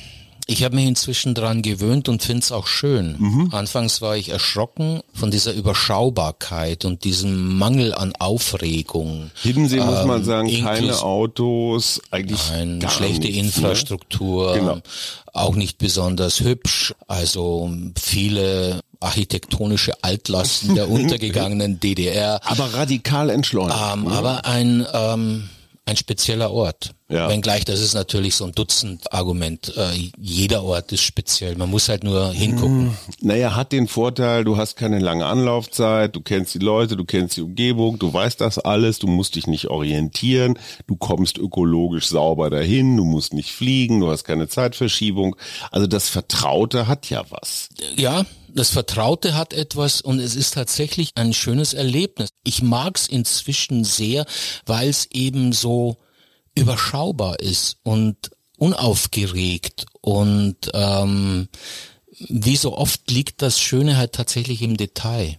Ich 0.49 0.63
habe 0.63 0.75
mich 0.75 0.85
inzwischen 0.87 1.33
dran 1.35 1.61
gewöhnt 1.61 2.07
und 2.07 2.23
finde 2.23 2.39
es 2.41 2.53
auch 2.53 2.67
schön. 2.67 3.15
Mhm. 3.19 3.49
Anfangs 3.53 4.01
war 4.01 4.15
ich 4.15 4.29
erschrocken 4.29 5.01
von 5.13 5.29
dieser 5.29 5.51
Überschaubarkeit 5.53 6.85
und 6.85 7.03
diesem 7.03 7.57
Mangel 7.57 7.93
an 7.93 8.13
Aufregung. 8.17 9.29
Hiddensee 9.43 9.81
muss 9.81 10.05
man 10.05 10.19
Ähm, 10.19 10.23
sagen, 10.25 10.63
keine 10.63 10.97
Autos, 11.01 12.01
eigentlich 12.11 12.39
gar 12.79 12.89
schlechte 12.91 13.27
nichts, 13.27 13.57
Infrastruktur, 13.57 14.53
Genau. 14.53 14.77
auch 15.33 15.55
nicht 15.55 15.79
besonders 15.79 16.39
hübsch, 16.39 16.93
also 17.07 17.69
viele 18.01 18.79
architektonische 19.01 20.01
Altlasten 20.01 20.75
der 20.75 20.89
untergegangenen 20.89 21.79
DDR, 21.81 22.35
Ne? 22.35 22.39
Aber 22.45 22.73
radikal 22.73 23.29
entschleunigt. 23.29 23.77
ähm, 23.93 24.05
oder? 24.07 24.15
aber 24.15 24.45
ein, 24.45 24.85
ähm, 24.93 25.49
ein 25.85 25.97
spezieller 25.97 26.51
Ort. 26.51 26.91
Ja. 27.09 27.29
Wenngleich, 27.29 27.63
das 27.63 27.79
ist 27.79 27.93
natürlich 27.93 28.35
so 28.35 28.43
ein 28.43 28.51
Dutzend-Argument. 28.51 29.73
Äh, 29.77 30.11
jeder 30.19 30.63
Ort 30.63 30.91
ist 30.91 31.03
speziell. 31.03 31.55
Man 31.55 31.69
muss 31.69 31.87
halt 31.87 32.03
nur 32.03 32.33
hingucken. 32.33 32.97
Naja, 33.21 33.55
hat 33.55 33.71
den 33.71 33.87
Vorteil, 33.87 34.43
du 34.43 34.57
hast 34.57 34.75
keine 34.75 34.99
lange 34.99 35.25
Anlaufzeit, 35.25 36.13
du 36.17 36.21
kennst 36.21 36.53
die 36.53 36.59
Leute, 36.59 36.97
du 36.97 37.05
kennst 37.05 37.37
die 37.37 37.41
Umgebung, 37.43 37.97
du 37.97 38.13
weißt 38.13 38.41
das 38.41 38.59
alles, 38.59 38.99
du 38.99 39.07
musst 39.07 39.35
dich 39.35 39.47
nicht 39.47 39.67
orientieren, 39.69 40.59
du 40.85 40.97
kommst 40.97 41.37
ökologisch 41.37 42.07
sauber 42.07 42.49
dahin, 42.49 42.97
du 42.97 43.05
musst 43.05 43.33
nicht 43.33 43.51
fliegen, 43.53 44.01
du 44.01 44.11
hast 44.11 44.25
keine 44.25 44.49
Zeitverschiebung. 44.49 45.37
Also 45.71 45.87
das 45.87 46.09
Vertraute 46.09 46.87
hat 46.87 47.09
ja 47.09 47.23
was. 47.29 47.69
Ja, 47.95 48.25
das 48.49 48.69
Vertraute 48.69 49.35
hat 49.35 49.53
etwas 49.53 50.01
und 50.01 50.19
es 50.19 50.35
ist 50.35 50.55
tatsächlich 50.55 51.11
ein 51.15 51.31
schönes 51.31 51.73
Erlebnis. 51.73 52.29
Ich 52.43 52.61
mag's 52.61 53.07
inzwischen 53.07 53.85
sehr, 53.85 54.25
weil 54.65 54.89
es 54.89 55.07
eben 55.11 55.53
so 55.53 55.97
überschaubar 56.57 57.39
ist 57.39 57.77
und 57.83 58.31
unaufgeregt 58.57 59.85
und 60.01 60.71
ähm, 60.73 61.47
wie 62.29 62.55
so 62.55 62.75
oft 62.75 63.09
liegt 63.11 63.41
das 63.41 63.59
Schöne 63.59 63.97
halt 63.97 64.13
tatsächlich 64.13 64.61
im 64.63 64.75
Detail. 64.75 65.37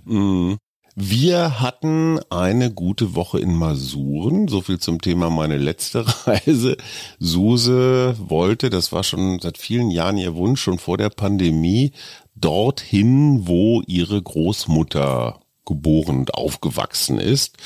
Wir 1.01 1.61
hatten 1.61 2.19
eine 2.29 2.73
gute 2.73 3.15
Woche 3.15 3.39
in 3.39 3.55
Masuren. 3.55 4.49
So 4.49 4.63
viel 4.63 4.81
zum 4.81 5.01
Thema 5.01 5.31
meine 5.31 5.57
letzte 5.57 6.05
Reise. 6.27 6.77
Suse 7.21 8.17
wollte, 8.19 8.69
das 8.69 8.91
war 8.91 9.05
schon 9.05 9.39
seit 9.41 9.59
vielen 9.59 9.93
Jahren 9.93 10.19
ihr 10.19 10.35
Wunsch, 10.35 10.61
schon 10.61 10.81
vor 10.81 10.99
der 10.99 11.11
Pandemie, 11.11 11.93
dorthin, 12.35 13.47
wo 13.47 13.81
ihre 13.87 14.21
Großmutter 14.21 15.39
geboren 15.65 16.19
und 16.19 16.35
aufgewachsen 16.35 17.21
ist. 17.21 17.59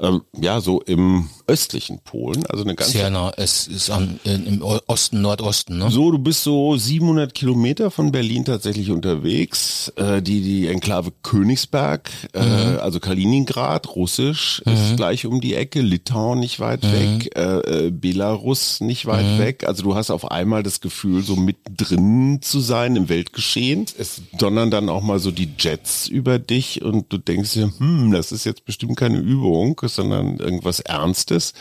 Ähm, 0.00 0.22
ja, 0.38 0.60
so 0.60 0.80
im 0.80 1.28
östlichen 1.46 2.00
Polen, 2.00 2.46
also 2.46 2.64
eine 2.64 2.74
ganz 2.74 2.92
Sehr 2.92 3.10
nah, 3.10 3.32
es 3.36 3.66
ist 3.66 3.90
am, 3.90 4.20
im 4.24 4.62
Osten, 4.86 5.20
Nordosten, 5.20 5.78
ne? 5.78 5.90
so, 5.90 6.10
du 6.10 6.18
bist 6.18 6.42
so 6.42 6.76
700 6.76 7.34
Kilometer 7.34 7.90
von 7.90 8.12
Berlin 8.12 8.44
tatsächlich 8.44 8.90
unterwegs. 8.90 9.92
Äh, 9.96 10.22
die 10.22 10.40
die 10.40 10.68
Enklave 10.68 11.12
Königsberg, 11.22 12.10
äh, 12.32 12.38
also 12.38 13.00
Kaliningrad, 13.00 13.94
Russisch 13.96 14.60
ist 14.64 14.96
gleich 14.96 15.26
um 15.26 15.40
die 15.40 15.54
Ecke, 15.54 15.80
Litauen 15.80 16.40
nicht 16.40 16.60
weit 16.60 16.82
weg, 16.82 17.36
äh, 17.36 17.86
äh, 17.86 17.90
Belarus 17.90 18.80
nicht 18.80 19.06
weit 19.06 19.38
weg. 19.38 19.64
Also 19.66 19.82
du 19.82 19.94
hast 19.94 20.10
auf 20.10 20.30
einmal 20.30 20.62
das 20.62 20.80
Gefühl, 20.80 21.22
so 21.22 21.36
mittendrin 21.36 22.40
zu 22.42 22.60
sein 22.60 22.96
im 22.96 23.08
Weltgeschehen. 23.08 23.86
Es 23.98 24.22
donnern 24.38 24.70
dann 24.70 24.88
auch 24.88 25.02
mal 25.02 25.18
so 25.18 25.30
die 25.30 25.48
Jets 25.58 26.08
über 26.08 26.38
dich 26.38 26.82
und 26.82 27.12
du 27.12 27.18
denkst 27.18 27.52
dir, 27.54 27.72
hm, 27.78 28.12
das 28.12 28.32
ist 28.32 28.44
jetzt 28.44 28.64
bestimmt 28.64 28.96
keine 28.96 29.18
Übung, 29.18 29.80
sondern 29.94 30.38
irgendwas 30.38 30.80
Ernstes. 30.80 31.52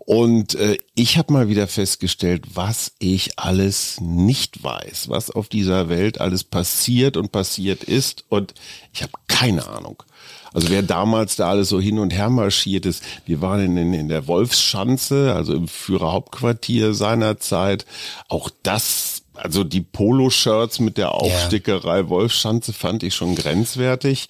Und 0.00 0.54
äh, 0.54 0.78
ich 0.94 1.18
habe 1.18 1.32
mal 1.32 1.48
wieder 1.48 1.68
festgestellt, 1.68 2.44
was 2.54 2.92
ich 2.98 3.38
alles 3.38 4.00
nicht 4.00 4.62
weiß, 4.62 5.08
was 5.08 5.30
auf 5.30 5.48
dieser 5.48 5.88
Welt 5.88 6.20
alles 6.20 6.44
passiert 6.44 7.16
und 7.16 7.32
passiert 7.32 7.84
ist. 7.84 8.24
Und 8.28 8.54
ich 8.92 9.02
habe 9.02 9.12
keine 9.28 9.68
Ahnung. 9.68 10.02
Also 10.52 10.68
wer 10.68 10.82
damals 10.82 11.36
da 11.36 11.50
alles 11.50 11.68
so 11.68 11.80
hin 11.80 11.98
und 11.98 12.10
her 12.10 12.28
marschiert 12.28 12.86
ist, 12.86 13.02
wir 13.24 13.40
waren 13.40 13.60
in, 13.60 13.76
in, 13.76 13.94
in 13.94 14.08
der 14.08 14.26
Wolfsschanze, 14.26 15.34
also 15.34 15.54
im 15.54 15.68
Führerhauptquartier 15.68 16.92
seinerzeit. 16.94 17.86
Auch 18.28 18.50
das, 18.62 19.22
also 19.34 19.62
die 19.64 19.80
Poloshirts 19.80 20.80
mit 20.80 20.98
der 20.98 21.12
Aufstickerei 21.14 22.08
Wolfsschanze 22.08 22.72
fand 22.72 23.02
ich 23.02 23.14
schon 23.14 23.36
grenzwertig. 23.36 24.28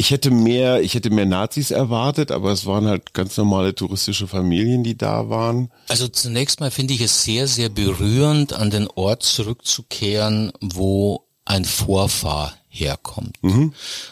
Ich 0.00 0.12
hätte 0.12 0.30
mehr, 0.30 0.80
ich 0.80 0.94
hätte 0.94 1.10
mehr 1.10 1.26
Nazis 1.26 1.72
erwartet, 1.72 2.30
aber 2.30 2.52
es 2.52 2.66
waren 2.66 2.86
halt 2.86 3.14
ganz 3.14 3.36
normale 3.36 3.74
touristische 3.74 4.28
Familien, 4.28 4.84
die 4.84 4.96
da 4.96 5.28
waren. 5.28 5.72
Also 5.88 6.06
zunächst 6.06 6.60
mal 6.60 6.70
finde 6.70 6.94
ich 6.94 7.00
es 7.00 7.24
sehr, 7.24 7.48
sehr 7.48 7.68
berührend, 7.68 8.52
an 8.52 8.70
den 8.70 8.86
Ort 8.86 9.24
zurückzukehren, 9.24 10.52
wo 10.60 11.24
ein 11.44 11.64
Vorfahr 11.64 12.54
herkommt. 12.78 13.36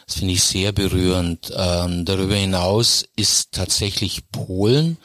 Das 0.06 0.16
finde 0.16 0.34
ich 0.34 0.42
sehr 0.42 0.72
berührend. 0.72 1.52
Ähm, 1.56 2.04
darüber 2.04 2.34
hinaus 2.34 3.04
ist 3.16 3.52
tatsächlich 3.52 4.30
Polen 4.30 4.98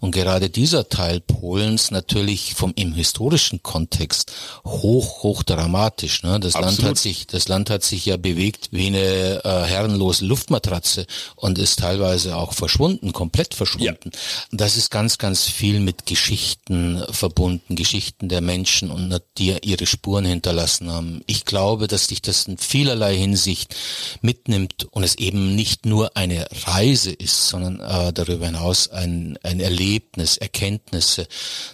und 0.00 0.10
gerade 0.10 0.50
dieser 0.50 0.88
Teil 0.88 1.20
Polens 1.20 1.90
natürlich 1.90 2.54
vom 2.54 2.72
im 2.76 2.94
historischen 2.94 3.62
Kontext 3.62 4.32
hoch 4.64 5.22
hoch 5.22 5.42
dramatisch. 5.42 6.22
Ne? 6.22 6.40
Das 6.40 6.54
Absolut. 6.54 6.78
Land 6.78 6.90
hat 6.90 6.98
sich 6.98 7.26
das 7.26 7.48
Land 7.48 7.70
hat 7.70 7.82
sich 7.84 8.06
ja 8.06 8.16
bewegt 8.16 8.68
wie 8.70 8.88
eine 8.88 9.44
äh, 9.44 9.64
herrenlose 9.66 10.24
Luftmatratze 10.24 11.06
und 11.36 11.58
ist 11.58 11.78
teilweise 11.78 12.36
auch 12.36 12.52
verschwunden, 12.52 13.12
komplett 13.12 13.54
verschwunden. 13.54 14.10
Ja. 14.12 14.20
Das 14.52 14.76
ist 14.76 14.90
ganz 14.90 15.18
ganz 15.18 15.44
viel 15.44 15.80
mit 15.80 16.06
Geschichten 16.06 17.02
verbunden, 17.10 17.76
Geschichten 17.76 18.28
der 18.28 18.40
Menschen 18.40 18.90
und 18.90 19.22
die 19.38 19.56
ihre 19.62 19.86
Spuren 19.86 20.24
hinterlassen 20.24 20.90
haben. 20.90 21.22
Ich 21.26 21.44
glaube, 21.44 21.86
dass 21.86 22.08
sich 22.08 22.22
das 22.22 22.46
in 22.46 22.58
vielerlei 22.58 23.03
Hinsicht 23.12 23.74
mitnimmt 24.20 24.86
und 24.90 25.02
es 25.02 25.16
eben 25.16 25.54
nicht 25.54 25.86
nur 25.86 26.16
eine 26.16 26.46
Reise 26.66 27.12
ist, 27.12 27.48
sondern 27.48 27.80
äh, 27.80 28.12
darüber 28.12 28.46
hinaus 28.46 28.88
ein, 28.88 29.38
ein 29.42 29.60
Erlebnis, 29.60 30.36
Erkenntnisse. 30.36 31.26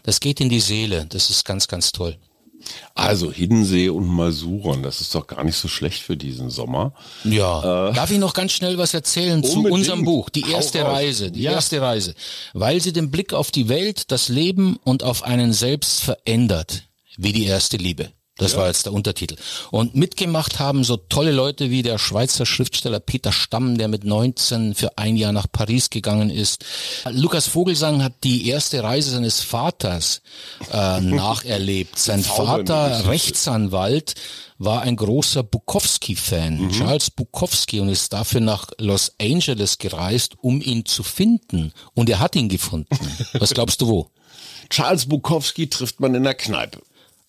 Das 0.03 0.21
geht 0.21 0.41
in 0.41 0.49
die 0.49 0.61
Seele. 0.61 1.07
Das 1.09 1.31
ist 1.31 1.45
ganz, 1.45 1.69
ganz 1.69 1.93
toll. 1.93 2.17
Also 2.95 3.33
Hiddensee 3.33 3.89
und 3.89 4.07
Masuron, 4.07 4.83
das 4.83 5.01
ist 5.01 5.15
doch 5.15 5.27
gar 5.27 5.45
nicht 5.45 5.57
so 5.57 5.69
schlecht 5.69 6.03
für 6.03 6.17
diesen 6.17 6.51
Sommer. 6.51 6.93
Ja. 7.25 7.89
Äh, 7.89 7.95
Darf 7.95 8.11
ich 8.11 8.19
noch 8.19 8.35
ganz 8.35 8.53
schnell 8.53 8.77
was 8.79 8.93
erzählen 8.95 9.37
unbedingt. 9.37 9.67
zu 9.67 9.73
unserem 9.73 10.05
Buch, 10.05 10.29
die 10.29 10.51
erste 10.51 10.85
Reise, 10.85 11.31
die 11.31 11.43
ja. 11.43 11.53
erste 11.53 11.81
Reise, 11.81 12.15
weil 12.53 12.81
sie 12.81 12.93
den 12.93 13.11
Blick 13.11 13.33
auf 13.33 13.51
die 13.51 13.69
Welt, 13.69 14.11
das 14.11 14.29
Leben 14.29 14.77
und 14.85 15.03
auf 15.03 15.23
einen 15.23 15.53
selbst 15.53 16.01
verändert, 16.01 16.85
wie 17.17 17.33
die 17.33 17.47
erste 17.47 17.77
Liebe. 17.77 18.13
Das 18.41 18.53
ja. 18.53 18.59
war 18.59 18.69
jetzt 18.69 18.87
der 18.87 18.95
Untertitel. 18.95 19.37
Und 19.71 19.95
mitgemacht 19.95 20.59
haben 20.59 20.83
so 20.83 20.97
tolle 20.97 21.31
Leute 21.31 21.69
wie 21.69 21.83
der 21.83 21.99
Schweizer 21.99 22.47
Schriftsteller 22.47 22.99
Peter 22.99 23.33
Stamm, 23.33 23.77
der 23.77 23.87
mit 23.89 24.05
19 24.05 24.75
für 24.75 24.97
ein 24.97 25.17
Jahr 25.17 25.33
nach 25.33 25.47
Paris 25.53 25.91
gegangen 25.91 26.31
ist. 26.31 26.65
Lukas 27.11 27.47
Vogelsang 27.47 28.03
hat 28.03 28.15
die 28.25 28.49
erste 28.49 28.83
Reise 28.83 29.11
seines 29.11 29.43
Vaters 29.43 30.23
äh, 30.73 31.01
nacherlebt. 31.03 31.99
Sein 31.99 32.25
Vater, 32.25 33.07
Rechtsanwalt, 33.07 34.15
war 34.57 34.83
ein 34.83 34.97
großer 34.97 35.43
Bukowski-Fan, 35.43 36.61
mhm. 36.61 36.71
Charles 36.71 37.11
Bukowski, 37.11 37.81
und 37.81 37.91
ist 37.91 38.15
dafür 38.15 38.41
nach 38.41 38.69
Los 38.79 39.13
Angeles 39.21 39.77
gereist, 39.77 40.35
um 40.41 40.63
ihn 40.63 40.87
zu 40.87 41.03
finden. 41.03 41.73
Und 41.93 42.09
er 42.09 42.21
hat 42.21 42.37
ihn 42.37 42.49
gefunden. 42.49 42.97
Was 43.35 43.53
glaubst 43.53 43.83
du 43.83 43.89
wo? 43.89 44.11
Charles 44.71 45.07
Bukowski 45.07 45.69
trifft 45.69 46.01
man 46.01 46.15
in 46.15 46.23
der 46.23 46.35
Kneipe. 46.35 46.81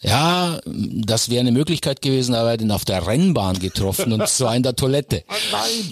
Ja, 0.04 0.60
das 0.66 1.30
wäre 1.30 1.42
eine 1.42 1.52
Möglichkeit 1.52 2.02
gewesen, 2.02 2.34
aber 2.34 2.48
er 2.48 2.54
hat 2.54 2.62
ihn 2.62 2.72
auf 2.72 2.86
der 2.86 3.06
Rennbahn 3.06 3.60
getroffen 3.60 4.14
und 4.14 4.28
zwar 4.28 4.56
in 4.56 4.64
der 4.64 4.76
Toilette. 4.76 5.24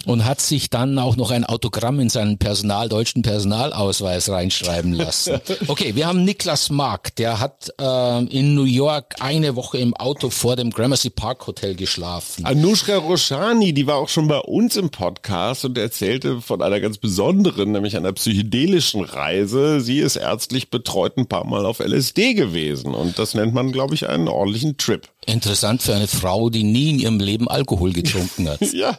Oh 0.06 0.12
und 0.12 0.24
hat 0.24 0.40
sich 0.40 0.70
dann 0.70 0.98
auch 0.98 1.16
noch 1.16 1.30
ein 1.30 1.44
Autogramm 1.44 2.00
in 2.00 2.08
seinen 2.08 2.38
Personal, 2.38 2.88
deutschen 2.88 3.22
Personalausweis 3.22 4.28
reinschreiben 4.28 4.92
lassen. 4.92 5.40
Okay, 5.68 5.94
wir 5.94 6.06
haben 6.06 6.24
Niklas 6.24 6.70
Mark, 6.70 7.14
der 7.16 7.38
hat 7.38 7.72
äh, 7.80 8.24
in 8.24 8.54
New 8.54 8.64
York 8.64 9.16
eine 9.20 9.54
Woche 9.56 9.78
im 9.78 9.94
Auto 9.94 10.30
vor 10.30 10.56
dem 10.56 10.70
Gramercy 10.70 11.10
Park 11.10 11.46
Hotel 11.46 11.74
geschlafen. 11.74 12.44
Anushka 12.44 12.96
Roshani, 12.96 13.72
die 13.72 13.86
war 13.86 13.96
auch 13.96 14.08
schon 14.08 14.26
bei 14.26 14.38
uns 14.38 14.76
im 14.76 14.90
Podcast 14.90 15.64
und 15.64 15.76
erzählte 15.78 16.40
von 16.40 16.62
einer 16.62 16.80
ganz 16.80 16.98
besonderen, 16.98 17.72
nämlich 17.72 17.96
einer 17.96 18.12
psychedelischen 18.12 19.02
Reise. 19.04 19.80
Sie 19.80 19.98
ist 19.98 20.16
ärztlich 20.16 20.70
betreut 20.70 21.16
ein 21.18 21.26
paar 21.26 21.44
Mal 21.44 21.66
auf 21.66 21.80
LSD 21.80 22.34
gewesen 22.34 22.94
und 22.94 23.18
das 23.18 23.34
nennt 23.34 23.54
man, 23.54 23.72
glaube 23.72 23.94
ich, 23.94 23.99
ich, 24.04 24.08
einen 24.08 24.28
ordentlichen 24.28 24.76
Trip. 24.76 25.08
Interessant 25.26 25.82
für 25.82 25.94
eine 25.94 26.08
Frau, 26.08 26.50
die 26.50 26.64
nie 26.64 26.90
in 26.90 26.98
ihrem 26.98 27.20
Leben 27.20 27.48
Alkohol 27.48 27.92
getrunken 27.92 28.48
hat. 28.48 28.60
ja. 28.72 28.98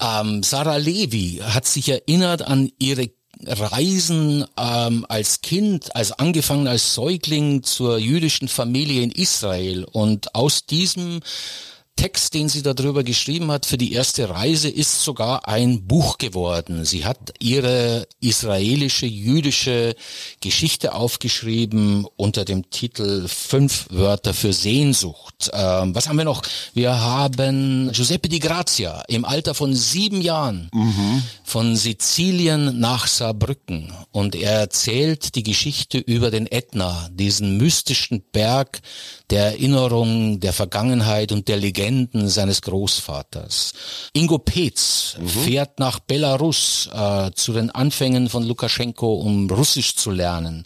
Ähm, 0.00 0.42
Sarah 0.42 0.76
Levy 0.76 1.40
hat 1.42 1.66
sich 1.66 1.88
erinnert 1.88 2.42
an 2.42 2.70
ihre 2.78 3.10
Reisen 3.44 4.44
ähm, 4.56 5.04
als 5.08 5.40
Kind, 5.40 5.96
als 5.96 6.12
angefangen 6.12 6.68
als 6.68 6.94
Säugling 6.94 7.62
zur 7.62 7.98
jüdischen 7.98 8.48
Familie 8.48 9.02
in 9.02 9.10
Israel 9.10 9.84
und 9.84 10.34
aus 10.34 10.66
diesem 10.66 11.20
Text, 11.96 12.34
den 12.34 12.48
sie 12.48 12.62
darüber 12.62 13.04
geschrieben 13.04 13.52
hat 13.52 13.66
für 13.66 13.76
die 13.76 13.92
erste 13.92 14.30
Reise, 14.30 14.68
ist 14.68 15.02
sogar 15.02 15.46
ein 15.46 15.86
Buch 15.86 16.18
geworden. 16.18 16.84
Sie 16.84 17.04
hat 17.04 17.34
ihre 17.38 18.08
israelische, 18.18 19.06
jüdische 19.06 19.94
Geschichte 20.40 20.94
aufgeschrieben 20.94 22.06
unter 22.16 22.44
dem 22.44 22.70
Titel 22.70 23.28
Fünf 23.28 23.86
Wörter 23.90 24.32
für 24.32 24.52
Sehnsucht. 24.52 25.50
Ähm, 25.52 25.94
was 25.94 26.08
haben 26.08 26.16
wir 26.16 26.24
noch? 26.24 26.42
Wir 26.74 26.98
haben 26.98 27.92
Giuseppe 27.92 28.28
di 28.28 28.38
Grazia 28.38 29.02
im 29.08 29.24
Alter 29.24 29.54
von 29.54 29.74
sieben 29.74 30.22
Jahren 30.22 30.70
mhm. 30.72 31.22
von 31.44 31.76
Sizilien 31.76 32.80
nach 32.80 33.06
Saarbrücken. 33.06 33.92
Und 34.10 34.34
er 34.34 34.60
erzählt 34.60 35.34
die 35.34 35.42
Geschichte 35.42 35.98
über 35.98 36.30
den 36.30 36.50
Ätna, 36.50 37.08
diesen 37.12 37.58
mystischen 37.58 38.24
Berg 38.32 38.80
der 39.30 39.44
Erinnerung, 39.44 40.40
der 40.40 40.52
Vergangenheit 40.52 41.32
und 41.32 41.48
der 41.48 41.58
Legende 41.58 41.81
Legenden 41.82 42.28
seines 42.28 42.62
Großvaters. 42.62 43.72
Ingo 44.12 44.38
Petz 44.38 45.16
mhm. 45.18 45.28
fährt 45.28 45.78
nach 45.80 45.98
Belarus 45.98 46.88
äh, 46.92 47.32
zu 47.34 47.52
den 47.52 47.70
Anfängen 47.70 48.28
von 48.28 48.44
Lukaschenko, 48.44 49.14
um 49.14 49.50
Russisch 49.50 49.96
zu 49.96 50.10
lernen 50.10 50.64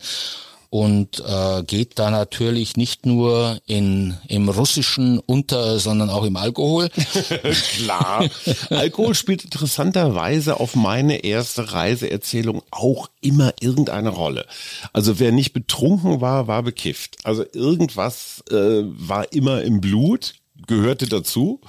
und 0.69 1.21
äh, 1.21 1.63
geht 1.63 1.99
da 1.99 2.11
natürlich 2.11 2.77
nicht 2.77 3.07
nur 3.07 3.61
in, 3.67 4.19
im 4.29 4.49
Russischen 4.49 5.21
unter, 5.21 5.79
sondern 5.79 6.11
auch 6.11 6.25
im 6.25 6.37
Alkohol. 6.37 6.91
Klar. 7.77 8.29
Alkohol 8.69 9.15
spielt 9.15 9.45
interessanterweise 9.45 10.61
auf 10.61 10.75
meine 10.75 11.25
erste 11.25 11.73
Reiseerzählung 11.73 12.63
auch 12.71 13.09
immer 13.23 13.55
irgendeine 13.61 14.11
Rolle. 14.11 14.45
Also 14.93 15.19
wer 15.19 15.33
nicht 15.33 15.53
betrunken 15.53 16.21
war, 16.21 16.47
war 16.47 16.63
bekifft. 16.63 17.25
Also 17.25 17.45
irgendwas 17.55 18.43
äh, 18.51 18.83
war 18.83 19.33
immer 19.33 19.63
im 19.63 19.81
Blut 19.81 20.35
gehörte 20.67 21.07
dazu. 21.07 21.61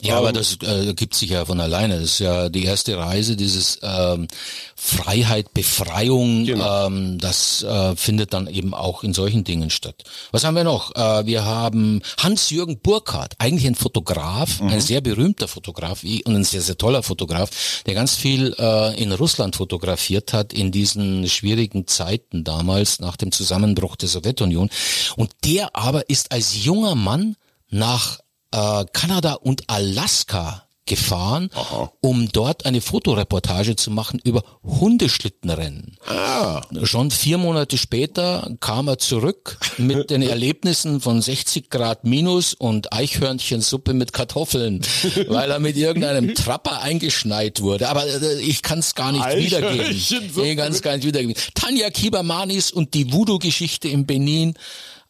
Ja, 0.00 0.18
aber 0.18 0.28
ähm, 0.28 0.34
das 0.34 0.58
äh, 0.62 0.94
gibt 0.94 1.14
sich 1.14 1.30
ja 1.30 1.44
von 1.44 1.60
alleine. 1.60 1.94
Das 1.94 2.04
ist 2.04 2.18
ja 2.20 2.48
die 2.48 2.64
erste 2.64 2.96
Reise, 2.96 3.36
dieses 3.36 3.78
ähm, 3.82 4.28
Freiheit, 4.76 5.54
Befreiung, 5.54 6.44
genau. 6.44 6.86
ähm, 6.86 7.18
das 7.18 7.62
äh, 7.62 7.96
findet 7.96 8.32
dann 8.32 8.46
eben 8.46 8.74
auch 8.74 9.04
in 9.04 9.14
solchen 9.14 9.44
Dingen 9.44 9.70
statt. 9.70 10.04
Was 10.30 10.44
haben 10.44 10.56
wir 10.56 10.64
noch? 10.64 10.94
Äh, 10.94 11.26
wir 11.26 11.44
haben 11.44 12.02
Hans-Jürgen 12.18 12.78
Burkhardt, 12.80 13.34
eigentlich 13.38 13.66
ein 13.66 13.74
Fotograf, 13.74 14.60
mhm. 14.60 14.68
ein 14.68 14.80
sehr 14.80 15.00
berühmter 15.00 15.48
Fotograf 15.48 16.02
und 16.02 16.34
ein 16.34 16.44
sehr, 16.44 16.62
sehr 16.62 16.78
toller 16.78 17.02
Fotograf, 17.02 17.82
der 17.86 17.94
ganz 17.94 18.14
viel 18.14 18.54
äh, 18.58 19.00
in 19.00 19.12
Russland 19.12 19.56
fotografiert 19.56 20.32
hat 20.32 20.52
in 20.52 20.72
diesen 20.72 21.28
schwierigen 21.28 21.86
Zeiten 21.86 22.44
damals 22.44 23.00
nach 23.00 23.16
dem 23.16 23.32
Zusammenbruch 23.32 23.96
der 23.96 24.08
Sowjetunion. 24.08 24.70
Und 25.16 25.30
der 25.44 25.74
aber 25.76 26.08
ist 26.08 26.32
als 26.32 26.64
junger 26.64 26.94
Mann 26.94 27.36
nach 27.72 28.21
äh, 28.52 28.84
Kanada 28.92 29.34
und 29.34 29.68
Alaska 29.68 30.66
gefahren, 30.84 31.48
Aha. 31.54 31.92
um 32.00 32.28
dort 32.32 32.66
eine 32.66 32.80
Fotoreportage 32.80 33.76
zu 33.76 33.90
machen 33.92 34.20
über 34.24 34.42
Hundeschlittenrennen. 34.64 35.96
Ah. 36.06 36.60
Schon 36.82 37.12
vier 37.12 37.38
Monate 37.38 37.78
später 37.78 38.52
kam 38.58 38.88
er 38.88 38.98
zurück 38.98 39.58
mit 39.78 40.10
den 40.10 40.22
Erlebnissen 40.22 41.00
von 41.00 41.22
60 41.22 41.70
Grad 41.70 42.04
minus 42.04 42.52
und 42.54 42.92
Eichhörnchensuppe 42.92 43.94
mit 43.94 44.12
Kartoffeln, 44.12 44.80
weil 45.28 45.52
er 45.52 45.60
mit 45.60 45.76
irgendeinem 45.76 46.34
Trapper 46.34 46.82
eingeschneit 46.82 47.60
wurde. 47.60 47.88
Aber 47.88 48.04
äh, 48.04 48.40
ich 48.40 48.62
kann 48.62 48.80
es 48.80 48.96
gar 48.96 49.12
nicht 49.12 49.36
wiedergeben. 49.36 49.86
Ich 49.88 50.56
kann 50.56 50.72
es 50.72 50.82
gar 50.82 50.96
nicht 50.96 51.06
wiedergeben. 51.06 51.40
Tanja 51.54 51.90
Kibamanis 51.90 52.72
und 52.72 52.94
die 52.94 53.12
Voodoo-Geschichte 53.12 53.86
in 53.86 54.04
Benin, 54.04 54.54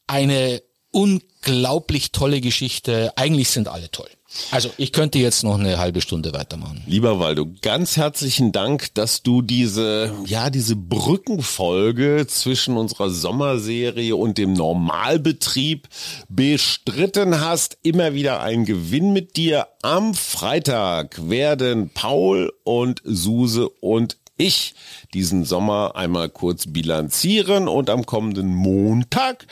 eine 0.07 0.63
unglaublich 1.43 2.13
tolle 2.13 2.41
Geschichte. 2.41 3.13
Eigentlich 3.17 3.51
sind 3.51 3.69
alle 3.69 3.91
toll. 3.91 4.09
Also 4.51 4.71
ich 4.79 4.93
könnte 4.93 5.19
jetzt 5.19 5.45
noch 5.45 5.59
eine 5.59 5.79
halbe 5.79 6.01
Stunde 6.01 6.33
weitermachen. 6.33 6.83
Lieber 6.87 7.19
Waldo, 7.19 7.47
ganz 7.61 7.99
herzlichen 7.99 8.51
Dank, 8.51 8.95
dass 8.95 9.23
du 9.23 9.43
diese, 9.43 10.11
ja, 10.25 10.49
diese 10.49 10.75
Brückenfolge 10.75 12.27
zwischen 12.27 12.79
unserer 12.79 13.11
Sommerserie 13.11 14.17
und 14.17 14.39
dem 14.39 14.55
Normalbetrieb 14.55 15.87
bestritten 16.31 17.41
hast. 17.41 17.77
Immer 17.83 18.15
wieder 18.15 18.41
ein 18.41 18.65
Gewinn 18.65 19.13
mit 19.13 19.37
dir. 19.37 19.67
Am 19.83 20.15
Freitag 20.15 21.29
werden 21.29 21.91
Paul 21.93 22.55
und 22.65 23.03
Suse 23.05 23.69
und 23.69 24.17
ich 24.39 24.75
diesen 25.13 25.45
Sommer 25.45 25.93
einmal 25.95 26.31
kurz 26.31 26.67
bilanzieren 26.67 27.69
und 27.69 27.91
am 27.91 28.07
kommenden 28.07 28.55
Montag 28.55 29.47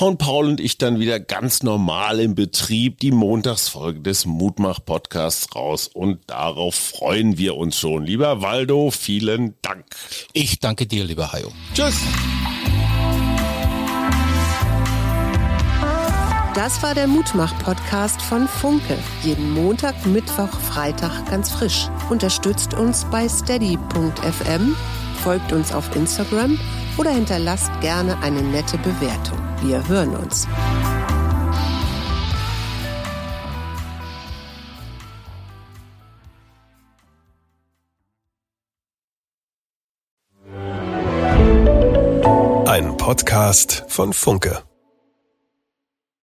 hauen 0.00 0.18
Paul 0.18 0.46
und 0.48 0.60
ich 0.60 0.78
dann 0.78 0.98
wieder 0.98 1.20
ganz 1.20 1.62
normal 1.62 2.20
im 2.20 2.34
Betrieb 2.34 3.00
die 3.00 3.10
Montagsfolge 3.10 4.00
des 4.00 4.26
Mutmach-Podcasts 4.26 5.54
raus 5.54 5.88
und 5.88 6.18
darauf 6.26 6.74
freuen 6.74 7.38
wir 7.38 7.56
uns 7.56 7.78
schon. 7.78 8.04
Lieber 8.04 8.40
Waldo, 8.42 8.90
vielen 8.90 9.54
Dank. 9.62 9.84
Ich 10.32 10.58
danke 10.58 10.86
dir, 10.86 11.04
lieber 11.04 11.32
Hayo. 11.32 11.52
Tschüss. 11.74 11.96
Das 16.54 16.82
war 16.82 16.94
der 16.94 17.06
Mutmach-Podcast 17.06 18.20
von 18.22 18.48
Funke. 18.48 18.98
Jeden 19.22 19.52
Montag, 19.52 20.06
Mittwoch, 20.06 20.50
Freitag 20.60 21.30
ganz 21.30 21.50
frisch. 21.50 21.88
Unterstützt 22.10 22.74
uns 22.74 23.06
bei 23.10 23.28
steady.fm, 23.28 24.76
folgt 25.22 25.52
uns 25.52 25.72
auf 25.72 25.94
Instagram 25.94 26.58
oder 26.98 27.10
hinterlasst 27.10 27.70
gerne 27.80 28.18
eine 28.22 28.42
nette 28.42 28.78
Bewertung. 28.78 29.49
Wir 29.62 29.86
hören 29.88 30.16
uns. 30.16 30.46
Ein 42.66 42.96
Podcast 42.96 43.84
von 43.88 44.12
Funke. 44.14 44.69